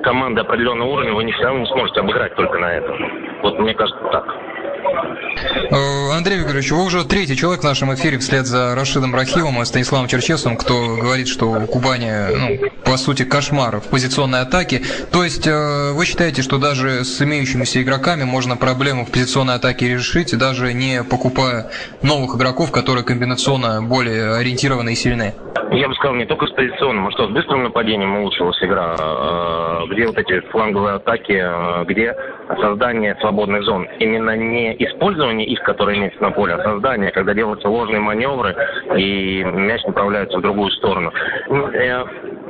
команды 0.02 0.40
определенного 0.40 0.88
уровня, 0.88 1.14
вы 1.14 1.24
не 1.24 1.32
все 1.32 1.44
равно 1.44 1.60
не 1.60 1.66
сможете 1.66 2.00
обыграть 2.00 2.34
только 2.34 2.58
на 2.58 2.74
этом. 2.74 2.96
Вот 3.42 3.58
мне 3.58 3.74
кажется 3.74 4.04
так. 4.10 4.36
Э, 4.84 6.16
Андрей 6.16 6.38
Викторович, 6.38 6.72
вы 6.72 6.84
уже 6.84 7.04
третий 7.04 7.36
человек 7.36 7.62
в 7.62 7.64
нашем 7.64 7.92
эфире 7.94 8.18
вслед 8.18 8.46
за 8.46 8.74
Рашидом 8.74 9.14
Рахимом 9.14 9.62
и 9.62 9.64
Станиславом 9.64 10.08
Черчесовым, 10.08 10.56
кто 10.56 10.96
говорит, 10.96 11.28
что 11.28 11.60
Кубани, 11.66 12.10
ну, 12.36 12.70
по 12.84 12.96
сути, 12.96 13.24
кошмар 13.24 13.80
в 13.80 13.88
позиционной 13.88 14.40
атаке. 14.40 14.82
То 15.12 15.24
есть 15.24 15.46
э, 15.46 15.92
вы 15.92 16.04
считаете, 16.04 16.42
что 16.42 16.58
даже 16.58 17.04
с 17.04 17.20
имеющимися 17.22 17.82
игроками 17.82 18.24
можно 18.24 18.56
проблему 18.56 19.04
в 19.04 19.10
позиционной 19.10 19.54
атаке 19.54 19.88
решить, 19.88 20.36
даже 20.36 20.72
не 20.72 21.02
покупая 21.02 21.70
новых 22.02 22.36
игроков, 22.36 22.70
которые 22.70 23.04
комбинационно 23.04 23.82
более 23.82 24.34
ориентированы 24.34 24.92
и 24.92 24.96
сильны? 24.96 25.34
Я 25.72 25.88
бы 25.88 25.94
сказал, 25.94 26.14
не 26.14 26.26
только 26.26 26.46
с 26.46 26.50
позиционным, 26.50 27.08
а 27.08 27.10
что 27.10 27.26
с 27.26 27.30
быстрым 27.30 27.64
нападением 27.64 28.16
улучшилась 28.18 28.62
игра, 28.62 28.94
э, 28.98 29.86
где 29.90 30.06
вот 30.06 30.18
эти 30.18 30.40
фланговые 30.50 30.96
атаки, 30.96 31.84
где 31.86 32.14
создание 32.60 33.16
свободных 33.20 33.64
зон. 33.64 33.88
Именно 33.98 34.36
не 34.36 34.73
использование 34.78 35.46
их, 35.46 35.60
которые 35.60 35.98
имеются 35.98 36.22
на 36.22 36.30
поле, 36.30 36.54
а 36.54 36.62
создание, 36.62 37.10
когда 37.10 37.34
делаются 37.34 37.68
ложные 37.68 38.00
маневры 38.00 38.54
и 38.96 39.42
мяч 39.44 39.82
направляется 39.84 40.38
в 40.38 40.42
другую 40.42 40.70
сторону. 40.70 41.12
Ну, 41.48 41.68
э, 41.68 42.04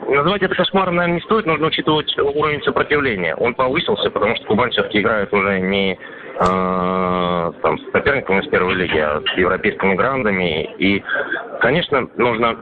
Называть 0.06 0.42
это 0.42 0.54
кошмаром, 0.54 0.96
наверное, 0.96 1.16
не 1.16 1.22
стоит, 1.22 1.46
нужно 1.46 1.68
учитывать 1.68 2.14
уровень 2.18 2.62
сопротивления. 2.62 3.34
Он 3.36 3.54
повысился, 3.54 4.10
потому 4.10 4.36
что 4.36 4.46
Кубань 4.46 4.70
все-таки 4.70 5.00
играет 5.00 5.32
уже 5.32 5.60
не 5.60 5.98
там, 6.38 7.78
с 7.78 7.92
соперниками 7.92 8.40
из 8.40 8.48
первой 8.48 8.74
лиги, 8.74 8.98
а 8.98 9.20
с 9.20 9.38
европейскими 9.38 9.94
грандами. 9.94 10.64
И, 10.78 11.02
конечно, 11.60 12.08
нужно 12.16 12.56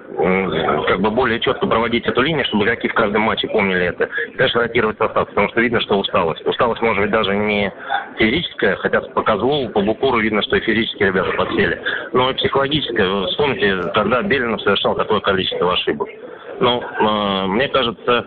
как 0.87 1.01
бы 1.01 1.11
более 1.11 1.41
четко 1.41 1.67
проводить 1.67 2.07
эту 2.07 2.21
линию, 2.23 2.45
чтобы 2.47 2.65
игроки 2.65 2.89
в 2.89 2.95
каждом 2.95 3.23
матче 3.23 3.49
помнили 3.49 3.87
это. 3.87 4.09
И, 4.29 4.37
конечно, 4.37 4.61
ротировать 4.61 4.99
состав, 4.99 5.29
потому 5.29 5.49
что 5.49 5.61
видно, 5.61 5.81
что 5.81 5.99
усталость. 5.99 6.47
Усталость 6.47 6.83
может 6.83 7.03
быть 7.03 7.11
даже 7.11 7.35
не 7.35 7.73
физическая, 8.19 8.77
хотя 8.77 9.01
по 9.01 9.23
Козлову, 9.23 9.71
по 9.71 9.81
Букуру 9.81 10.19
видно, 10.19 10.43
что 10.43 10.57
и 10.57 10.61
физически 10.61 11.05
ребята 11.05 11.33
подсели, 11.33 11.81
но 12.13 12.31
и 12.31 12.35
психологическая. 12.35 13.27
Вспомните, 13.27 13.91
когда 13.95 14.23
Белинов 14.23 14.61
совершал 14.63 14.95
такое 14.95 15.21
количество 15.21 15.73
ошибок. 15.73 16.09
Ну, 16.61 16.81
э, 16.81 17.47
мне 17.47 17.69
кажется, 17.69 18.27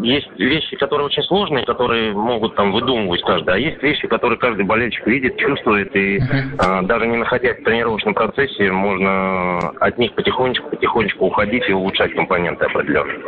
есть 0.00 0.30
вещи, 0.38 0.76
которые 0.76 1.06
очень 1.06 1.22
сложные, 1.24 1.66
которые 1.66 2.12
могут 2.12 2.54
там 2.54 2.72
выдумывать 2.72 3.20
каждый, 3.22 3.54
а 3.54 3.58
есть 3.58 3.82
вещи, 3.82 4.06
которые 4.06 4.38
каждый 4.38 4.64
болельщик 4.64 5.06
видит, 5.06 5.36
чувствует, 5.36 5.94
и 5.94 6.18
э, 6.18 6.82
даже 6.82 7.06
не 7.06 7.16
находясь 7.16 7.58
в 7.58 7.64
тренировочном 7.64 8.14
процессе, 8.14 8.70
можно 8.70 9.58
от 9.80 9.98
них 9.98 10.14
потихонечку-потихонечку 10.14 11.26
уходить 11.26 11.68
и 11.68 11.72
улучшать 11.72 12.14
компоненты 12.14 12.64
определенные. 12.64 13.18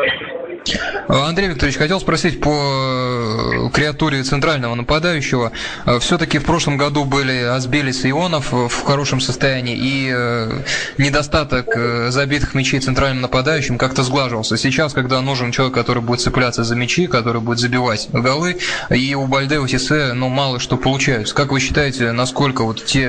Андрей 1.09 1.49
Викторович, 1.49 1.77
хотел 1.77 2.01
спросить 2.01 2.41
по 2.41 2.51
э, 2.53 3.71
креатуре 3.73 4.23
центрального 4.23 4.75
нападающего. 4.75 5.53
Э, 5.87 5.99
Все-таки 6.01 6.39
в 6.39 6.45
прошлом 6.45 6.77
году 6.77 7.05
были 7.05 7.43
Азбелис 7.45 8.05
и 8.05 8.11
Ионов 8.11 8.53
в 8.53 8.83
хорошем 8.83 9.21
состоянии, 9.21 9.77
и 9.77 10.13
э, 10.15 10.63
недостаток 10.99 11.69
забитых 12.11 12.55
мячей 12.55 12.81
центральным 12.81 13.23
нападающим 13.23 13.79
как-то 13.79 14.03
сглаживался. 14.03 14.57
Сейчас, 14.57 14.93
когда 14.93 15.21
нужен 15.21 15.53
человек, 15.53 15.75
который 15.75 16.03
будет 16.03 16.21
цепляться 16.21 16.65
за 16.65 16.75
мячи, 16.77 17.07
который 17.07 17.41
будет 17.41 17.59
забивать 17.59 18.09
голы, 18.13 18.59
и 18.91 19.15
у 19.15 19.27
Бальде, 19.27 19.59
у 19.59 19.67
Сисе, 19.67 20.13
ну, 20.15 20.29
мало 20.29 20.61
что 20.61 20.77
получается. 20.77 21.35
Как 21.35 21.53
вы 21.53 21.61
считаете, 21.61 22.13
насколько 22.13 22.65
вот 22.65 22.85
те 22.85 23.09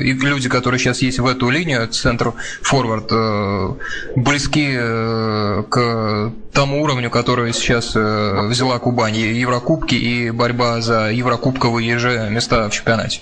люди, 0.00 0.48
которые 0.48 0.78
сейчас 0.78 1.02
есть 1.02 1.18
в 1.18 1.26
эту 1.26 1.50
линию, 1.50 1.86
центр 1.88 2.32
форвард, 2.62 3.10
близки 4.16 4.76
к 5.68 6.32
тому 6.52 6.69
уровню, 6.78 7.10
который 7.10 7.52
сейчас 7.52 7.96
э, 7.96 8.48
взяла 8.48 8.78
Кубань, 8.78 9.14
Еврокубки 9.14 9.94
и 9.94 10.30
борьба 10.30 10.80
за 10.80 11.10
Еврокубковые 11.10 11.98
же 11.98 12.28
места 12.30 12.68
в 12.68 12.72
чемпионате? 12.72 13.20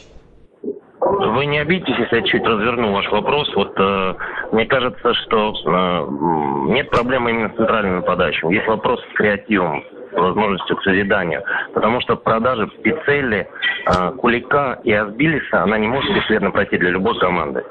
Вы 1.00 1.47
не 1.47 1.59
обидитесь, 1.59 1.97
если 1.99 2.17
я 2.17 2.23
чуть 2.23 2.45
разверну 2.45 2.93
ваш 2.93 3.09
вопрос. 3.11 3.49
Вот 3.55 3.73
э, 3.78 4.14
мне 4.52 4.67
кажется, 4.67 5.14
что 5.14 5.52
э, 5.52 6.73
нет 6.73 6.90
проблемы 6.90 7.31
именно 7.31 7.49
с 7.50 7.57
центральным 7.57 7.97
нападающим. 7.97 8.50
Есть 8.50 8.67
вопрос 8.67 9.00
с 9.00 9.17
креативом, 9.17 9.85
с 10.12 10.17
возможностью 10.17 10.76
к 10.76 10.83
созиданию. 10.83 11.43
Потому 11.75 12.00
что 12.00 12.17
продажа 12.17 12.67
Пиццелли, 12.83 13.49
э, 13.87 14.12
Кулика 14.19 14.81
и 14.85 14.93
Асбилиса, 14.93 15.62
она 15.62 15.78
не 15.78 15.87
может 15.87 16.14
бесследно 16.14 16.50
пройти 16.50 16.76
для 16.76 16.90
любой 16.90 17.19
команды. 17.19 17.64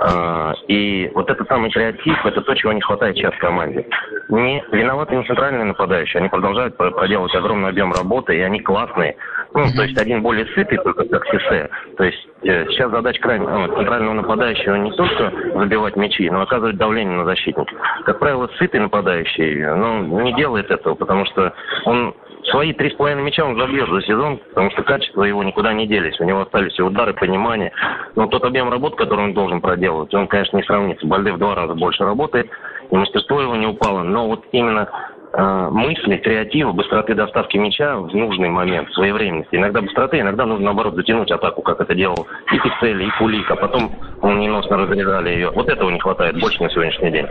А, 0.00 0.54
и 0.68 1.10
вот 1.14 1.28
этот 1.28 1.48
самый 1.48 1.70
креатив, 1.70 2.24
это 2.24 2.40
то, 2.40 2.54
чего 2.54 2.72
не 2.72 2.80
хватает 2.80 3.16
сейчас 3.16 3.34
команде. 3.38 3.86
Не 4.28 4.62
виноваты 4.70 5.16
не 5.16 5.24
центральные 5.24 5.64
нападающие, 5.64 6.20
они 6.20 6.28
продолжают 6.28 6.76
проделывать 6.76 7.34
огромный 7.34 7.70
объем 7.70 7.92
работы, 7.92 8.36
и 8.36 8.40
они 8.40 8.60
классные. 8.60 9.16
Ну, 9.54 9.64
то 9.74 9.82
есть 9.82 9.98
один 9.98 10.22
более 10.22 10.46
сытый, 10.54 10.78
только 10.78 11.04
как 11.04 11.26
Сисе. 11.26 11.68
То 11.96 12.04
есть 12.04 12.28
э, 12.42 12.66
сейчас 12.66 12.90
задача 12.90 13.20
крайне, 13.20 13.48
ну, 13.48 13.66
центрального 13.74 14.12
нападающего 14.14 14.76
не 14.76 14.92
только 14.92 15.32
забивать 15.54 15.96
мячи, 15.96 16.30
но 16.30 16.42
оказывать 16.42 16.76
давление 16.76 17.16
на 17.16 17.24
защитника. 17.24 17.74
Как 18.04 18.18
правило, 18.18 18.48
сытый 18.58 18.80
нападающий, 18.80 19.64
ну, 19.74 20.22
не 20.22 20.34
делает 20.34 20.70
этого, 20.70 20.94
потому 20.94 21.24
что 21.26 21.52
он 21.86 22.14
Свои 22.50 22.72
три 22.72 22.90
с 22.90 22.94
половиной 22.94 23.24
мяча 23.24 23.44
он 23.44 23.58
забьет 23.58 23.88
за 23.90 24.00
сезон, 24.02 24.38
потому 24.48 24.70
что 24.70 24.82
качество 24.82 25.22
его 25.22 25.42
никуда 25.42 25.72
не 25.74 25.86
делись. 25.86 26.18
У 26.18 26.24
него 26.24 26.42
остались 26.42 26.78
и 26.78 26.82
удары, 26.82 27.12
понимание. 27.12 27.72
Но 28.16 28.26
тот 28.26 28.44
объем 28.44 28.70
работы, 28.70 28.96
который 28.96 29.24
он 29.24 29.34
должен 29.34 29.60
проделывать, 29.60 30.14
он, 30.14 30.26
конечно, 30.28 30.56
не 30.56 30.62
сравнится. 30.62 31.06
Бальде 31.06 31.32
в 31.32 31.38
два 31.38 31.54
раза 31.54 31.74
больше 31.74 32.04
работает, 32.04 32.48
и 32.90 32.96
мастерство 32.96 33.42
его 33.42 33.54
не 33.56 33.66
упало. 33.66 34.02
Но 34.02 34.28
вот 34.28 34.46
именно 34.52 34.88
э, 35.32 35.68
мысли, 35.70 36.16
креатива, 36.16 36.72
быстроты 36.72 37.14
доставки 37.14 37.58
мяча 37.58 37.98
в 37.98 38.14
нужный 38.14 38.48
момент, 38.48 38.90
своевременности. 38.92 39.54
Иногда 39.54 39.82
быстроты, 39.82 40.20
иногда 40.20 40.46
нужно, 40.46 40.66
наоборот, 40.66 40.94
затянуть 40.94 41.30
атаку, 41.30 41.60
как 41.60 41.80
это 41.80 41.94
делал 41.94 42.26
и 42.50 42.58
Пиццелли, 42.58 43.04
и 43.04 43.10
Кулик, 43.18 43.50
а 43.50 43.56
потом 43.56 43.90
неносно 44.22 44.78
разрезали 44.78 45.30
ее. 45.30 45.50
Вот 45.50 45.68
этого 45.68 45.90
не 45.90 46.00
хватает 46.00 46.40
больше 46.40 46.62
на 46.62 46.70
сегодняшний 46.70 47.10
день. 47.10 47.26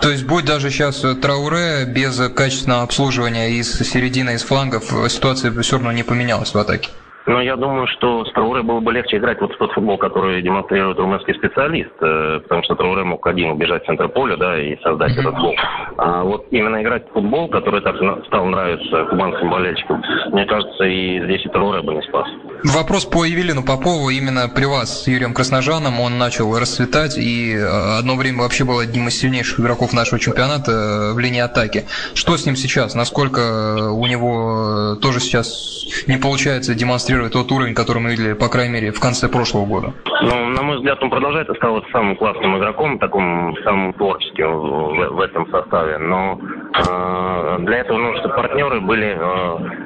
То 0.00 0.10
есть 0.10 0.26
будь 0.26 0.44
даже 0.44 0.70
сейчас 0.70 1.00
Трауре 1.22 1.86
без 1.86 2.18
качественного 2.34 2.82
обслуживания 2.82 3.50
из 3.50 3.72
середины, 3.78 4.34
из 4.34 4.42
флангов, 4.42 4.84
ситуация 5.08 5.50
все 5.62 5.76
равно 5.76 5.92
не 5.92 6.02
поменялась 6.02 6.54
в 6.54 6.58
атаке? 6.58 6.90
Но 7.26 7.40
я 7.40 7.56
думаю, 7.56 7.86
что 7.86 8.24
с 8.26 8.32
Трауре 8.32 8.62
было 8.62 8.80
бы 8.80 8.92
легче 8.92 9.16
играть 9.16 9.40
вот 9.40 9.54
в 9.54 9.56
тот 9.56 9.72
футбол, 9.72 9.96
который 9.96 10.42
демонстрирует 10.42 10.98
румынский 10.98 11.34
специалист, 11.34 11.92
э, 12.00 12.40
потому 12.42 12.62
что 12.64 12.74
Трауре 12.74 13.02
мог 13.02 13.26
один 13.26 13.52
убежать 13.52 13.82
в 13.82 13.86
центр 13.86 14.08
поля, 14.08 14.36
да, 14.36 14.60
и 14.60 14.78
создать 14.82 15.16
этот 15.16 15.34
гол. 15.34 15.56
А 15.96 16.22
вот 16.22 16.46
именно 16.50 16.82
играть 16.82 17.08
в 17.08 17.12
футбол, 17.12 17.48
который 17.48 17.80
так 17.80 17.96
стал 18.26 18.46
нравиться 18.46 19.06
кубанским 19.06 19.48
болельщикам, 19.48 20.02
мне 20.32 20.44
кажется, 20.44 20.84
и 20.84 21.24
здесь 21.24 21.46
и 21.46 21.48
Трауре 21.48 21.80
бы 21.80 21.94
не 21.94 22.02
спас. 22.02 22.28
Вопрос 22.64 23.04
по 23.04 23.26
Евелину 23.26 23.62
Попову 23.62 24.08
именно 24.08 24.48
при 24.48 24.64
вас 24.64 25.02
с 25.02 25.06
Юрием 25.06 25.34
Красножаном. 25.34 26.00
Он 26.00 26.16
начал 26.16 26.58
расцветать 26.58 27.18
и 27.18 27.54
э, 27.54 27.98
одно 27.98 28.16
время 28.16 28.40
вообще 28.40 28.64
был 28.64 28.78
одним 28.78 29.08
из 29.08 29.18
сильнейших 29.18 29.60
игроков 29.60 29.92
нашего 29.92 30.18
чемпионата 30.18 30.72
э, 30.72 31.12
в 31.12 31.18
линии 31.18 31.40
атаки. 31.40 31.84
Что 32.14 32.38
с 32.38 32.46
ним 32.46 32.56
сейчас? 32.56 32.94
Насколько 32.94 33.90
у 33.90 34.06
него 34.06 34.96
тоже 35.02 35.20
сейчас 35.20 35.84
не 36.06 36.16
получается 36.16 36.74
демонстрировать 36.74 37.34
тот 37.34 37.52
уровень, 37.52 37.74
который 37.74 37.98
мы 37.98 38.12
видели, 38.12 38.32
по 38.32 38.48
крайней 38.48 38.72
мере, 38.72 38.92
в 38.92 38.98
конце 38.98 39.28
прошлого 39.28 39.66
года? 39.66 39.92
Ну, 40.22 40.48
на 40.48 40.62
мой 40.62 40.78
взгляд, 40.78 41.02
он 41.02 41.10
продолжает 41.10 41.50
оставаться 41.50 41.90
самым 41.92 42.16
классным 42.16 42.56
игроком, 42.56 42.98
таким 42.98 43.54
самым 43.62 43.92
творческим 43.92 44.50
в, 44.50 45.16
в 45.16 45.20
этом 45.20 45.46
составе. 45.50 45.98
Но 45.98 46.40
э, 46.40 47.56
для 47.66 47.76
этого 47.80 47.98
нужно, 47.98 48.20
чтобы 48.20 48.36
партнеры 48.36 48.80
были 48.80 49.18
э, 49.20 49.84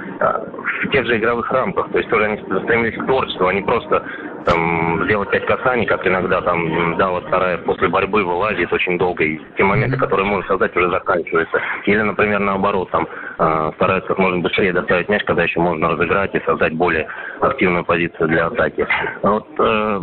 в 0.84 0.90
тех 0.90 1.06
же 1.06 1.18
игровых 1.18 1.50
рамках. 1.50 1.90
То 1.90 1.98
есть 1.98 2.10
тоже 2.10 2.24
они 2.24 2.36
стремились 2.38 2.98
к 2.98 3.06
творчеству, 3.06 3.46
они 3.46 3.62
просто 3.62 4.04
там 4.48 5.04
сделать 5.04 5.30
пять 5.30 5.44
касаний, 5.46 5.86
как 5.86 6.06
иногда 6.06 6.40
там, 6.40 6.96
да, 6.96 7.10
вот 7.10 7.26
вторая 7.26 7.58
после 7.58 7.88
борьбы 7.88 8.24
вылазит 8.24 8.72
очень 8.72 8.98
долго, 8.98 9.22
и 9.22 9.38
те 9.56 9.64
моменты, 9.64 9.96
которые 9.96 10.26
можно 10.26 10.46
создать, 10.48 10.74
уже 10.74 10.90
заканчиваются. 10.90 11.60
Или, 11.84 12.00
например, 12.00 12.40
наоборот, 12.40 12.90
там 12.90 13.06
э, 13.38 13.72
стараются 13.76 14.08
как 14.08 14.18
можно 14.18 14.40
быстрее 14.40 14.72
доставить 14.72 15.08
мяч, 15.08 15.22
когда 15.24 15.44
еще 15.44 15.60
можно 15.60 15.90
разыграть 15.90 16.34
и 16.34 16.40
создать 16.46 16.72
более 16.74 17.06
активную 17.40 17.84
позицию 17.84 18.28
для 18.28 18.46
атаки. 18.46 18.86
Вот 19.22 19.46
э, 19.58 20.00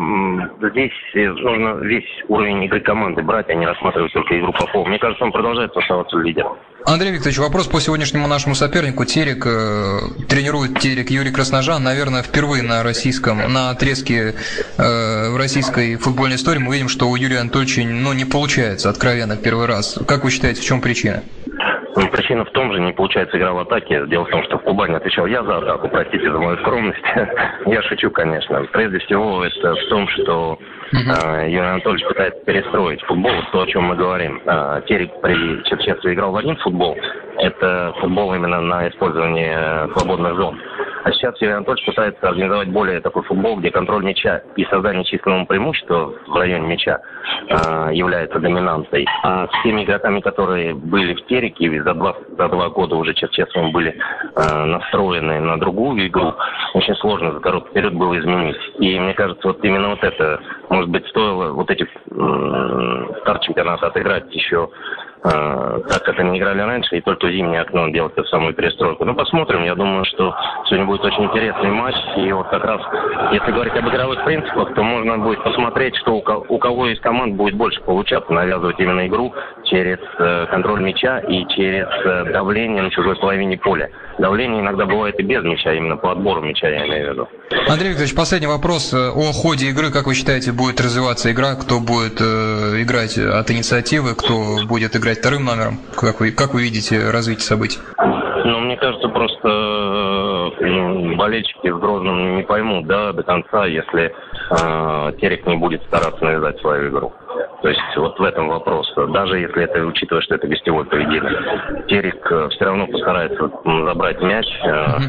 здесь 0.69 0.93
нужно 1.41 1.79
весь 1.81 2.23
уровень 2.27 2.63
игры 2.65 2.81
команды 2.81 3.23
брать, 3.23 3.49
а 3.49 3.55
не 3.55 3.65
рассматривать 3.65 4.13
только 4.13 4.39
игру 4.39 4.53
Попова. 4.53 4.87
Мне 4.87 4.99
кажется, 4.99 5.23
он 5.23 5.31
продолжает 5.31 5.75
оставаться 5.75 6.17
лидером. 6.17 6.57
Андрей 6.87 7.13
Викторович, 7.13 7.39
вопрос 7.39 7.67
по 7.67 7.81
сегодняшнему 7.81 8.27
нашему 8.27 8.53
сопернику. 8.53 9.05
Терек, 9.05 9.47
э, 9.47 9.99
тренирует 10.29 10.79
Терек 10.79 11.09
Юрий 11.09 11.31
Красножан, 11.31 11.83
наверное, 11.83 12.21
впервые 12.21 12.61
на 12.61 12.83
российском, 12.83 13.39
на 13.51 13.71
отрезке 13.71 14.34
э, 14.77 15.29
в 15.29 15.37
российской 15.37 15.95
футбольной 15.95 16.35
истории 16.35 16.59
мы 16.59 16.73
видим, 16.73 16.89
что 16.89 17.09
у 17.09 17.15
Юрия 17.15 17.39
Анатольевича 17.39 17.81
ну, 17.83 18.13
не 18.13 18.25
получается 18.25 18.89
откровенно 18.89 19.37
первый 19.37 19.65
раз. 19.67 19.99
Как 20.07 20.23
вы 20.23 20.31
считаете, 20.31 20.61
в 20.61 20.65
чем 20.65 20.81
причина? 20.81 21.23
Ну, 21.97 22.09
причина 22.09 22.43
в 22.43 22.51
том 22.51 22.73
же, 22.73 22.81
не 22.81 22.91
получается 22.91 23.37
игра 23.37 23.53
в 23.53 23.59
атаке. 23.59 24.05
Дело 24.07 24.25
в 24.25 24.29
том, 24.29 24.43
что 24.43 24.57
в 24.57 24.63
Кубани 24.63 24.95
отвечал 24.95 25.27
я 25.27 25.41
за 25.43 25.57
атаку, 25.57 25.87
простите 25.87 26.29
за 26.29 26.37
мою 26.37 26.57
скромность. 26.57 26.99
я 27.65 27.81
шучу, 27.83 28.11
конечно. 28.11 28.65
Прежде 28.73 28.99
всего, 28.99 29.45
это 29.45 29.75
в 29.75 29.89
том, 29.89 30.07
что 30.09 30.59
uh 30.93 31.49
Юрий 31.49 31.67
Анатольевич 31.67 32.05
пытается 32.05 32.39
перестроить 32.45 33.01
футбол, 33.03 33.31
то, 33.51 33.61
о 33.61 33.67
чем 33.67 33.85
мы 33.85 33.95
говорим. 33.95 34.41
Э, 34.45 34.81
Терек 34.87 35.21
при 35.21 35.63
Черчесове 35.63 36.13
играл 36.13 36.31
в 36.31 36.37
один 36.37 36.57
футбол. 36.57 36.97
Это 37.37 37.93
футбол 38.01 38.33
именно 38.33 38.59
на 38.61 38.89
использование 38.89 39.89
свободных 39.95 40.35
зон. 40.35 40.59
А 41.05 41.11
сейчас 41.11 41.39
Юрий 41.39 41.53
Анатольевич 41.53 41.85
пытается 41.85 42.27
организовать 42.27 42.69
более 42.69 42.99
такой 42.99 43.21
футбол, 43.21 43.57
где 43.57 43.69
контроль 43.69 44.03
мяча 44.03 44.41
и 44.55 44.65
создание 44.65 45.03
численного 45.05 45.45
преимущества 45.45 46.11
в 46.25 46.35
районе 46.35 46.65
мяча 46.65 46.99
э, 47.47 47.89
является 47.93 48.39
доминантой. 48.39 49.05
А 49.21 49.45
с 49.45 49.63
теми 49.63 49.83
игроками, 49.83 50.19
которые 50.19 50.73
были 50.73 51.13
в 51.13 51.27
Тереке, 51.27 51.83
за 51.83 51.93
два, 51.93 52.15
за 52.35 52.49
два 52.49 52.69
года 52.69 52.95
уже 52.95 53.13
Черчесовым 53.13 53.71
были 53.71 53.95
э, 54.35 54.65
настроены 54.65 55.39
на 55.41 55.59
другую 55.59 56.07
игру, 56.07 56.33
очень 56.73 56.95
сложно 56.95 57.33
за 57.33 57.39
короткий 57.39 57.75
период 57.75 57.93
было 57.93 58.17
изменить. 58.17 58.57
И 58.79 58.99
мне 58.99 59.13
кажется, 59.13 59.49
вот 59.49 59.63
именно 59.63 59.89
вот 59.89 60.03
это, 60.03 60.39
может 60.69 60.89
быть, 60.89 61.05
стоило 61.09 61.51
вот 61.51 61.69
эти 61.69 61.83
э, 61.83 63.19
старт 63.21 63.43
чемпионата 63.43 63.85
отыграть 63.85 64.33
еще 64.33 64.71
Э, 65.23 65.81
так 65.89 66.03
как 66.03 66.19
они 66.19 66.37
играли 66.37 66.61
раньше, 66.61 66.97
и 66.97 67.01
только 67.01 67.31
зимнее 67.31 67.61
окно 67.61 67.89
делать 67.89 68.13
эту 68.15 68.27
самую 68.27 68.53
перестройку. 68.53 69.05
Ну, 69.05 69.15
посмотрим. 69.15 69.63
Я 69.63 69.73
думаю, 69.73 70.05
что 70.05 70.35
сегодня 70.65 70.85
будет 70.85 71.03
очень 71.03 71.23
интересный 71.23 71.71
матч. 71.71 71.95
И 72.17 72.31
вот 72.31 72.47
как 72.49 72.63
раз, 72.63 72.81
если 73.31 73.51
говорить 73.51 73.73
об 73.75 73.87
игровых 73.89 74.23
принципах, 74.23 74.73
то 74.75 74.83
можно 74.83 75.17
будет 75.17 75.43
посмотреть, 75.43 75.95
что 75.97 76.15
у 76.15 76.57
кого 76.59 76.87
из 76.87 76.99
команд 76.99 77.35
будет 77.35 77.55
больше 77.55 77.81
получаться 77.81 78.31
навязывать 78.31 78.79
именно 78.79 79.07
игру 79.07 79.33
через 79.63 79.97
э, 80.19 80.45
контроль 80.51 80.81
мяча 80.83 81.19
и 81.19 81.45
через 81.55 81.87
э, 82.05 82.31
давление 82.31 82.83
на 82.83 82.91
чужой 82.91 83.15
половине 83.15 83.57
поля. 83.57 83.89
Давление 84.19 84.61
иногда 84.61 84.85
бывает 84.85 85.19
и 85.19 85.23
без 85.23 85.43
мяча, 85.43 85.73
именно 85.73 85.97
по 85.97 86.11
отбору 86.11 86.41
мяча 86.41 86.67
я 86.69 86.85
имею 86.85 87.09
в 87.09 87.13
виду. 87.13 87.29
Андрей 87.67 87.89
Викторович, 87.89 88.15
последний 88.15 88.47
вопрос 88.47 88.93
о 88.93 89.31
ходе 89.33 89.67
игры. 89.69 89.91
Как 89.91 90.05
вы 90.05 90.13
считаете, 90.13 90.51
будет 90.51 90.79
развиваться 90.79 91.31
игра? 91.31 91.55
Кто 91.55 91.79
будет 91.79 92.21
э, 92.21 92.81
играть 92.81 93.17
от 93.17 93.49
инициативы? 93.49 94.13
Кто 94.13 94.57
будет 94.67 94.95
играть 94.95 95.14
вторым 95.15 95.45
номером? 95.45 95.79
Как 95.95 96.19
вы, 96.19 96.31
как 96.31 96.53
вы 96.53 96.63
видите 96.63 97.09
развитие 97.09 97.43
событий? 97.43 97.79
Ну, 98.45 98.59
мне 98.59 98.77
кажется, 98.77 99.07
просто 99.09 99.47
э, 99.47 101.15
болельщики 101.15 101.69
в 101.69 101.79
Грозном 101.79 102.37
не 102.37 102.43
поймут, 102.43 102.85
да, 102.85 103.11
до 103.11 103.23
конца, 103.23 103.65
если 103.65 104.05
э, 104.05 105.13
Терек 105.19 105.47
не 105.47 105.55
будет 105.55 105.81
стараться 105.83 106.23
навязать 106.23 106.59
свою 106.59 106.89
игру. 106.89 107.13
То 107.61 107.69
есть 107.69 107.81
вот 107.95 108.19
в 108.19 108.23
этом 108.23 108.49
вопрос. 108.49 108.87
Даже 109.09 109.39
если 109.39 109.63
это 109.63 109.83
учитывая, 109.83 110.21
что 110.21 110.35
это 110.35 110.47
гостевое 110.47 110.85
поведение, 110.85 111.83
Терек 111.87 112.31
э, 112.31 112.49
все 112.51 112.65
равно 112.65 112.85
постарается 112.85 113.49
забрать 113.63 114.21
мяч, 114.21 114.45
э, 114.63 114.99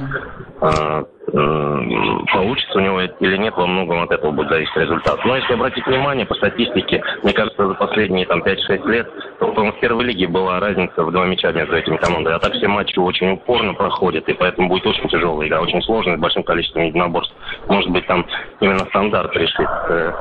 э, 0.63 1.05
получится 1.37 2.79
у 2.79 2.81
него 2.81 3.01
или 3.01 3.37
нет, 3.37 3.55
во 3.57 3.67
многом 3.67 4.01
от 4.03 4.11
этого 4.11 4.31
будет 4.31 4.49
зависеть 4.49 4.77
результат. 4.77 5.23
Но 5.25 5.37
если 5.37 5.53
обратить 5.55 5.87
внимание 5.87 6.25
по 6.25 6.35
статистике, 6.35 7.03
мне 7.23 7.33
кажется, 7.33 7.67
за 7.67 7.75
последние 7.75 8.27
там 8.27 8.43
5-6 8.43 8.89
лет, 8.89 9.09
то, 9.39 9.53
в 9.53 9.81
первой 9.81 10.05
лиге 10.05 10.29
была 10.29 10.61
разница 10.61 11.05
в 11.05 11.13
два 11.13 11.27
мяча 11.27 11.53
между 11.53 11.77
этими 11.77 11.97
командами. 11.97 12.37
А 12.37 12.39
так 12.39 12.53
все 12.53 12.69
матчи 12.69 12.99
очень 12.99 13.33
упорно 13.33 13.75
проходят, 13.75 14.29
и 14.29 14.33
поэтому 14.33 14.69
будет 14.69 14.87
очень 14.87 15.09
тяжелая 15.09 15.49
игра, 15.49 15.61
очень 15.61 15.83
сложная, 15.83 16.17
с 16.17 16.21
большим 16.21 16.43
количеством 16.43 16.85
единоборств. 16.85 17.35
Может 17.69 17.91
быть, 17.91 18.07
там 18.07 18.27
именно 18.61 18.85
стандарт 18.87 19.35
решит 19.37 19.69
э, 19.89 20.13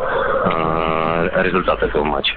э, 0.45 1.43
результат 1.43 1.81
этого 1.83 2.03
матча. 2.03 2.33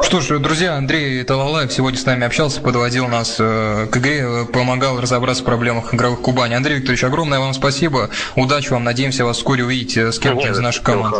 Что 0.00 0.20
ж, 0.20 0.38
друзья, 0.38 0.74
Андрей 0.74 1.22
Талалаев 1.24 1.72
сегодня 1.72 1.98
с 1.98 2.06
нами 2.06 2.24
общался, 2.24 2.60
подводил 2.60 3.08
нас 3.08 3.36
э, 3.38 3.86
к 3.90 3.96
игре, 3.96 4.46
помогал 4.52 5.00
разобраться 5.00 5.42
в 5.42 5.46
проблемах 5.46 5.94
игровых 5.94 6.20
Кубани. 6.20 6.54
Андрей 6.54 6.76
Викторович, 6.76 7.04
огромное 7.04 7.38
вам 7.38 7.52
спасибо. 7.52 8.10
Удачи 8.36 8.72
вам. 8.72 8.84
Надеемся 8.84 9.24
вас 9.24 9.36
вскоре 9.36 9.64
увидеть 9.64 9.96
с 9.96 10.18
кем-то 10.18 10.48
из 10.48 10.58
наших 10.58 10.82
команд. 10.82 11.14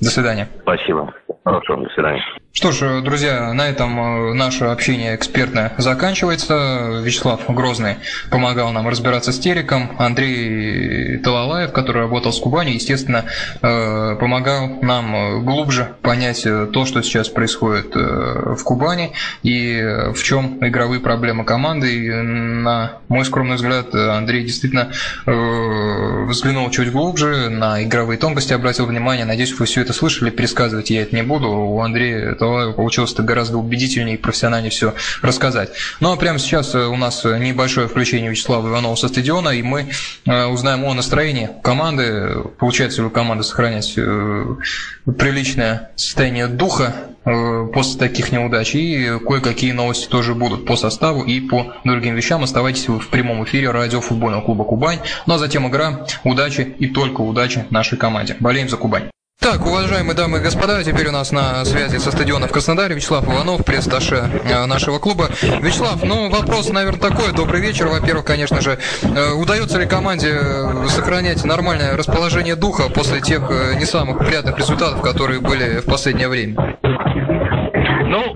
До 0.00 0.10
свидания. 0.10 0.48
Спасибо. 0.62 1.12
Хорошо, 1.44 1.76
до 1.76 1.88
свидания. 1.94 2.22
Что 2.58 2.72
ж, 2.72 3.02
друзья, 3.02 3.52
на 3.52 3.68
этом 3.68 4.00
э, 4.00 4.34
наше 4.34 4.64
общение 4.64 5.14
экспертное 5.14 5.74
заканчивается. 5.78 7.00
Вячеслав 7.04 7.42
Грозный 7.46 7.98
помогал 8.32 8.72
нам 8.72 8.88
разбираться 8.88 9.30
с 9.30 9.38
Териком. 9.38 9.92
Андрей 9.96 11.18
Талалаев, 11.18 11.70
который 11.70 12.02
работал 12.02 12.32
с 12.32 12.40
Кубани, 12.40 12.70
естественно, 12.70 13.26
э, 13.62 14.16
помогал 14.18 14.70
нам 14.82 15.44
глубже 15.44 15.94
понять 16.02 16.42
то, 16.42 16.84
что 16.84 17.00
сейчас 17.02 17.28
происходит 17.28 17.94
э, 17.94 18.54
в 18.56 18.64
Кубани 18.64 19.12
и 19.44 19.80
в 20.12 20.20
чем 20.24 20.58
игровые 20.60 21.00
проблемы 21.00 21.44
команды. 21.44 22.06
И 22.06 22.10
на 22.10 22.94
мой 23.08 23.24
скромный 23.24 23.54
взгляд, 23.54 23.94
Андрей 23.94 24.42
действительно 24.42 24.90
взглянул 25.26 26.68
чуть 26.70 26.90
глубже, 26.90 27.50
на 27.50 27.84
игровые 27.84 28.18
тонкости 28.18 28.52
обратил 28.52 28.86
внимание. 28.86 29.24
Надеюсь, 29.24 29.56
вы 29.56 29.66
все 29.66 29.82
это 29.82 29.92
слышали, 29.92 30.30
пересказывать 30.30 30.90
я 30.90 31.02
это 31.02 31.14
не 31.14 31.22
буду. 31.22 31.48
У 31.50 31.80
Андрея 31.80 32.34
Получилось 32.72 33.12
это 33.12 33.22
гораздо 33.22 33.58
убедительнее 33.58 34.16
и 34.16 34.18
профессиональнее 34.18 34.70
все 34.70 34.94
рассказать. 35.22 35.70
Ну 36.00 36.12
а 36.12 36.16
прямо 36.16 36.38
сейчас 36.38 36.74
э, 36.74 36.86
у 36.86 36.96
нас 36.96 37.24
небольшое 37.24 37.88
включение 37.88 38.30
Вячеслава 38.30 38.68
Иванова 38.68 38.94
со 38.94 39.08
стадиона, 39.08 39.50
и 39.50 39.62
мы 39.62 39.90
э, 40.26 40.44
узнаем 40.46 40.84
о 40.84 40.94
настроении 40.94 41.50
команды. 41.62 42.44
Получается 42.58 43.02
ли 43.02 43.08
у 43.08 43.42
сохранять 43.42 43.94
э, 43.96 44.56
приличное 45.18 45.90
состояние 45.96 46.46
духа 46.46 46.94
после 47.24 47.98
таких 47.98 48.32
неудач. 48.32 48.74
И 48.74 49.18
кое-какие 49.26 49.72
новости 49.72 50.06
тоже 50.08 50.34
будут 50.34 50.64
по 50.64 50.76
составу 50.76 51.22
и 51.22 51.40
по 51.40 51.74
другим 51.84 52.14
вещам. 52.14 52.42
Оставайтесь 52.42 52.88
в 52.88 53.08
прямом 53.08 53.44
эфире 53.44 53.70
радио 53.70 54.00
футбольного 54.00 54.42
клуба 54.42 54.64
«Кубань». 54.64 55.00
Ну 55.26 55.34
а 55.34 55.38
затем 55.38 55.68
игра. 55.68 56.06
Удачи 56.24 56.74
и 56.78 56.86
только 56.86 57.20
удачи 57.20 57.66
нашей 57.70 57.98
команде. 57.98 58.36
Болеем 58.40 58.68
за 58.68 58.76
Кубань. 58.76 59.10
Так, 59.40 59.64
уважаемые 59.64 60.16
дамы 60.16 60.38
и 60.38 60.40
господа, 60.40 60.82
теперь 60.82 61.08
у 61.08 61.12
нас 61.12 61.30
на 61.30 61.64
связи 61.64 61.98
со 61.98 62.10
стадиона 62.10 62.48
в 62.48 62.50
Краснодаре 62.50 62.96
Вячеслав 62.96 63.24
Иванов, 63.24 63.64
пресс-таше 63.64 64.28
э, 64.44 64.66
нашего 64.66 64.98
клуба. 64.98 65.30
Вячеслав, 65.60 66.02
ну 66.02 66.28
вопрос, 66.28 66.70
наверное, 66.70 67.00
такой. 67.00 67.32
Добрый 67.32 67.60
вечер. 67.60 67.86
Во-первых, 67.86 68.24
конечно 68.24 68.60
же, 68.60 68.78
э, 69.02 69.30
удается 69.32 69.78
ли 69.78 69.86
команде 69.86 70.30
э, 70.32 70.88
сохранять 70.88 71.44
нормальное 71.44 71.96
расположение 71.96 72.56
духа 72.56 72.88
после 72.88 73.20
тех 73.20 73.48
не 73.78 73.86
самых 73.86 74.18
приятных 74.18 74.58
результатов, 74.58 75.02
которые 75.02 75.40
были 75.40 75.78
в 75.80 75.84
последнее 75.84 76.28
время? 76.28 76.76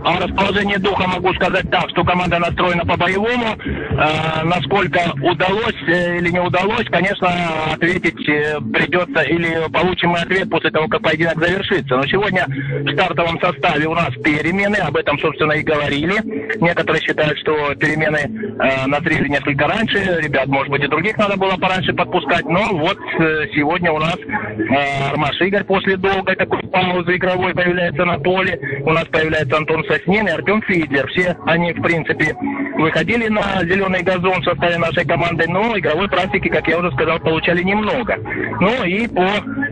О 0.05 0.19
расположении 0.19 0.77
духа 0.77 1.07
могу 1.07 1.33
сказать 1.35 1.71
так, 1.71 1.89
что 1.91 2.05
команда 2.05 2.39
настроена 2.39 2.85
по-боевому. 2.85 3.57
Э, 3.57 4.43
насколько 4.45 5.01
удалось 5.23 5.81
э, 5.87 6.19
или 6.19 6.31
не 6.31 6.41
удалось, 6.41 6.87
конечно, 6.87 7.29
ответить 7.73 8.29
э, 8.29 8.59
придется, 8.73 9.23
или 9.23 9.71
получим 9.73 10.11
мы 10.11 10.19
ответ 10.19 10.51
после 10.51 10.71
того, 10.71 10.89
как 10.89 11.03
поединок 11.03 11.39
завершится. 11.39 11.97
Но 11.97 12.07
сегодня 12.07 12.47
в 12.49 12.93
стартовом 12.93 13.39
составе 13.41 13.87
у 13.87 13.95
нас 13.95 14.11
перемены, 14.25 14.77
об 14.77 14.97
этом, 14.97 15.19
собственно, 15.19 15.53
и 15.53 15.63
говорили. 15.63 16.15
Некоторые 16.61 17.03
считают, 17.03 17.39
что 17.39 17.75
перемены 17.75 18.19
э, 18.19 18.87
назрели 18.87 19.29
несколько 19.29 19.67
раньше, 19.69 20.21
ребят, 20.21 20.47
может 20.47 20.71
быть, 20.71 20.83
и 20.83 20.89
других 20.89 21.17
надо 21.17 21.37
было 21.37 21.57
пораньше 21.57 21.93
подпускать, 21.93 22.45
но 22.47 22.61
вот 22.73 22.99
э, 23.19 23.47
сегодня 23.55 23.93
у 23.93 23.99
нас 23.99 24.17
э, 24.17 25.11
Армаш 25.11 25.41
Игорь 25.41 25.65
после 25.65 25.97
долгой 25.97 26.37
такой 26.37 26.61
паузы 26.63 27.17
игровой 27.17 27.55
появляется 27.55 28.05
на 28.05 28.19
поле, 28.19 28.59
у 28.85 28.91
нас 28.91 29.05
появляется 29.05 29.57
Антон 29.57 29.85
Соснин 29.93 30.27
и 30.27 30.31
Артем 30.31 30.63
Фидлер. 30.63 31.07
Все 31.09 31.37
они, 31.47 31.73
в 31.73 31.83
принципе, 31.83 32.35
выходили 32.79 33.29
на 33.29 33.61
зеленый 33.63 34.03
газон 34.03 34.41
в 34.41 34.45
составе 34.45 34.79
нашей 34.79 35.05
команды, 35.05 35.45
но 35.49 35.77
игровой 35.79 36.09
практики, 36.09 36.49
как 36.49 36.67
я 36.67 36.79
уже 36.79 36.91
сказал, 36.93 37.19
получали 37.21 37.63
немного. 37.63 38.17
Ну 38.61 38.85
и 38.85 39.07
по 39.07 39.29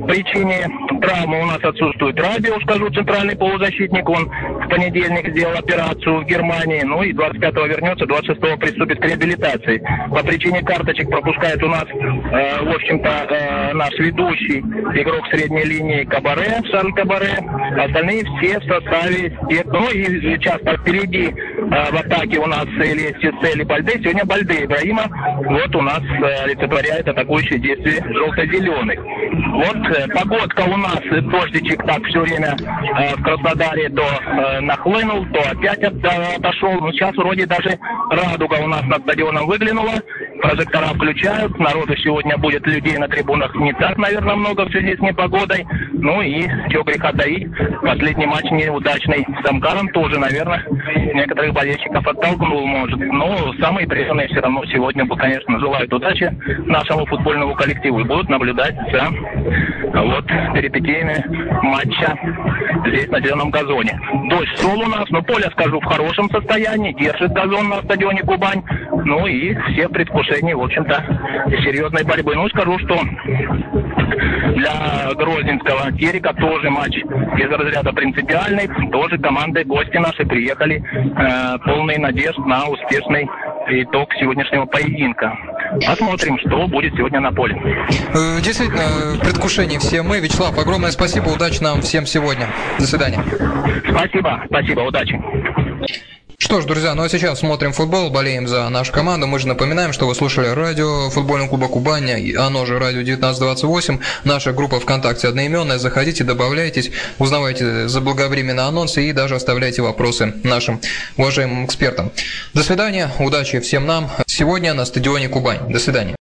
причине 0.07 0.69
травмы 1.01 1.41
у 1.41 1.47
нас 1.47 1.63
отсутствует 1.63 2.21
Радио, 2.21 2.61
скажу, 2.61 2.91
центральный 2.91 3.37
полузащитник. 3.37 4.09
Он 4.09 4.31
понедельник 4.71 5.29
сделал 5.31 5.59
операцию 5.59 6.21
в 6.21 6.25
Германии, 6.25 6.83
ну 6.83 7.03
и 7.03 7.13
25-го 7.13 7.67
вернется, 7.67 8.05
26-го 8.05 8.57
приступит 8.57 9.01
к 9.01 9.05
реабилитации. 9.05 9.83
По 10.11 10.23
причине 10.23 10.63
карточек 10.63 11.11
пропускает 11.11 11.63
у 11.63 11.69
нас, 11.69 11.85
э, 11.85 12.65
в 12.65 12.75
общем-то, 12.75 13.09
э, 13.09 13.73
наш 13.75 13.93
ведущий 13.99 14.61
игрок 14.61 15.27
средней 15.31 15.65
линии 15.65 16.05
Кабаре, 16.05 16.63
Шарль 16.71 16.93
Кабаре. 16.93 17.39
Остальные 17.77 18.25
все 18.25 18.59
в 18.61 18.65
составе 18.65 19.37
тех, 19.49 19.65
ну 19.67 19.91
и 19.91 20.39
часто 20.39 20.77
впереди 20.79 21.29
э, 21.29 21.93
в 21.93 21.97
атаке 21.97 22.39
у 22.39 22.47
нас 22.47 22.67
или 22.67 23.11
или 23.11 23.65
Бальде. 23.65 23.93
Сегодня 24.03 24.25
Бальде 24.25 24.65
Ибраима 24.65 25.05
вот 25.45 25.75
у 25.75 25.83
нас 25.83 26.01
э, 26.01 26.45
олицетворяет 26.45 27.09
атакующие 27.09 27.59
действия 27.59 28.03
желто-зеленых. 28.13 29.01
Вот 29.01 29.97
э, 29.97 30.09
погодка 30.09 30.63
у 30.63 30.77
нас, 30.77 31.01
дождичек 31.23 31.85
так 31.87 32.05
все 32.05 32.21
время 32.21 32.57
э, 32.61 33.17
в 33.17 33.23
Краснодаре 33.23 33.89
то 33.89 34.03
э, 34.03 34.60
нахлынул, 34.61 35.27
то 35.27 35.41
опять 35.51 35.83
от, 35.83 35.95
отошел. 36.05 36.73
Ну, 36.81 36.93
сейчас 36.93 37.15
вроде 37.17 37.47
даже 37.47 37.79
радуга 38.11 38.55
у 38.63 38.67
нас 38.67 38.83
над 38.85 39.03
стадионом 39.03 39.47
выглянула. 39.47 39.95
Прожектора 40.41 40.87
включают. 40.95 41.59
Народу 41.59 41.97
сегодня 41.97 42.37
будет 42.39 42.67
людей 42.67 42.97
на 42.99 43.09
трибунах 43.09 43.55
не 43.57 43.73
так, 43.75 43.97
наверное, 43.99 44.37
много 44.37 44.65
в 44.65 44.71
связи 44.71 44.97
с 44.97 45.01
непогодой. 45.01 45.67
Ну 45.93 46.23
и 46.23 46.49
что 46.71 46.83
греха 46.83 47.13
таить. 47.13 47.49
Последний 47.83 48.27
матч 48.27 48.45
неудачный 48.51 49.27
с 49.43 49.51
Амкаром 49.51 49.89
тоже, 49.89 50.19
наверное, 50.19 50.65
некоторых 51.15 51.53
болельщиков 51.53 52.07
оттолкнул, 52.07 52.67
может. 52.67 52.99
Но 52.99 53.53
самые 53.61 53.87
преданные 53.87 54.29
все 54.29 54.41
равно 54.41 54.65
сегодня, 54.67 55.07
конечно, 55.07 55.59
желают 55.59 55.93
удачи 55.93 56.31
нашему 56.67 57.05
футбольному 57.07 57.55
коллективу 57.55 58.01
и 58.01 58.05
будут 58.05 58.29
наблюдать 58.29 58.75
за 58.93 59.09
вот 60.01 60.27
перипетиями 60.55 61.25
матча 61.63 62.17
здесь 62.87 63.09
на 63.09 63.21
зеленом 63.21 63.51
газоне. 63.51 64.01
Дождь 64.31 64.61
шел 64.61 64.81
у 64.81 64.87
нас, 64.87 65.09
но 65.11 65.23
поле, 65.23 65.51
скажу, 65.53 65.81
в 65.81 65.85
хорошем 65.85 66.31
состоянии, 66.31 66.93
держит 66.93 67.33
газон 67.33 67.69
на 67.69 67.83
стадионе 67.83 68.23
Кубань. 68.23 68.63
Ну 69.05 69.27
и 69.27 69.55
все 69.73 69.89
предвкушения, 70.31 70.55
в 70.55 70.63
общем-то, 70.63 71.05
серьезной 71.63 72.05
борьбы. 72.05 72.35
Ну, 72.35 72.49
скажу, 72.49 72.79
что 72.81 72.99
для 74.55 75.15
Грозненского 75.15 75.93
Терека 75.93 76.35
тоже 76.35 76.71
матч 76.71 76.97
из 76.97 77.51
разряда 77.51 77.93
принципиальный. 77.93 78.69
Тоже 78.91 79.19
команды, 79.19 79.65
гости 79.65 79.97
наши 79.97 80.25
приехали 80.25 80.83
э, 80.83 81.59
полные 81.65 81.99
надежд 81.99 82.39
на 82.39 82.69
успешный 82.69 83.29
итог 83.69 84.13
сегодняшнего 84.15 84.67
поединка. 84.67 85.33
Посмотрим, 85.87 86.39
что 86.39 86.67
будет 86.67 86.95
сегодня 86.95 87.21
на 87.21 87.33
поле. 87.33 87.57
Э, 88.15 88.41
действительно, 88.43 89.19
предвкушение 89.21 89.79
все 89.79 90.03
мы. 90.03 90.21
Вячеслав, 90.21 90.59
огромное 90.59 90.91
спасибо, 90.91 91.29
удачи 91.29 91.63
нам 91.63 91.81
всем 91.83 92.07
сегодня. 92.07 92.47
До 92.79 92.87
свидания. 92.87 93.23
Спасибо, 93.89 94.43
спасибо, 94.49 94.81
удачи. 94.81 95.21
Что 96.51 96.63
ж, 96.63 96.65
друзья, 96.65 96.97
ну 96.97 97.05
а 97.05 97.09
сейчас 97.09 97.39
смотрим 97.39 97.73
футбол, 97.73 98.11
болеем 98.11 98.49
за 98.49 98.69
нашу 98.71 98.93
команду. 98.93 99.29
Мы 99.29 99.39
же 99.39 99.47
напоминаем, 99.47 99.93
что 99.93 100.09
вы 100.09 100.17
слушали 100.17 100.49
радио 100.49 101.09
футбольного 101.09 101.49
клуба 101.49 101.69
Кубань, 101.69 102.11
оно 102.35 102.67
же 102.67 102.81
радио 102.81 103.03
1928, 103.03 104.01
наша 104.25 104.53
группа 104.53 104.81
ВКонтакте 104.81 105.29
одноименная. 105.29 105.79
Заходите, 105.79 106.25
добавляйтесь, 106.25 106.91
узнавайте 107.21 107.87
заблаговременно 107.87 108.67
анонсы 108.67 109.09
и 109.09 109.13
даже 109.13 109.37
оставляйте 109.37 109.83
вопросы 109.83 110.35
нашим 110.43 110.81
уважаемым 111.17 111.67
экспертам. 111.67 112.11
До 112.53 112.65
свидания, 112.65 113.13
удачи 113.21 113.61
всем 113.61 113.87
нам 113.87 114.11
сегодня 114.27 114.75
на 114.75 114.85
стадионе 114.87 115.29
Кубань. 115.29 115.71
До 115.73 115.79
свидания. 115.79 116.20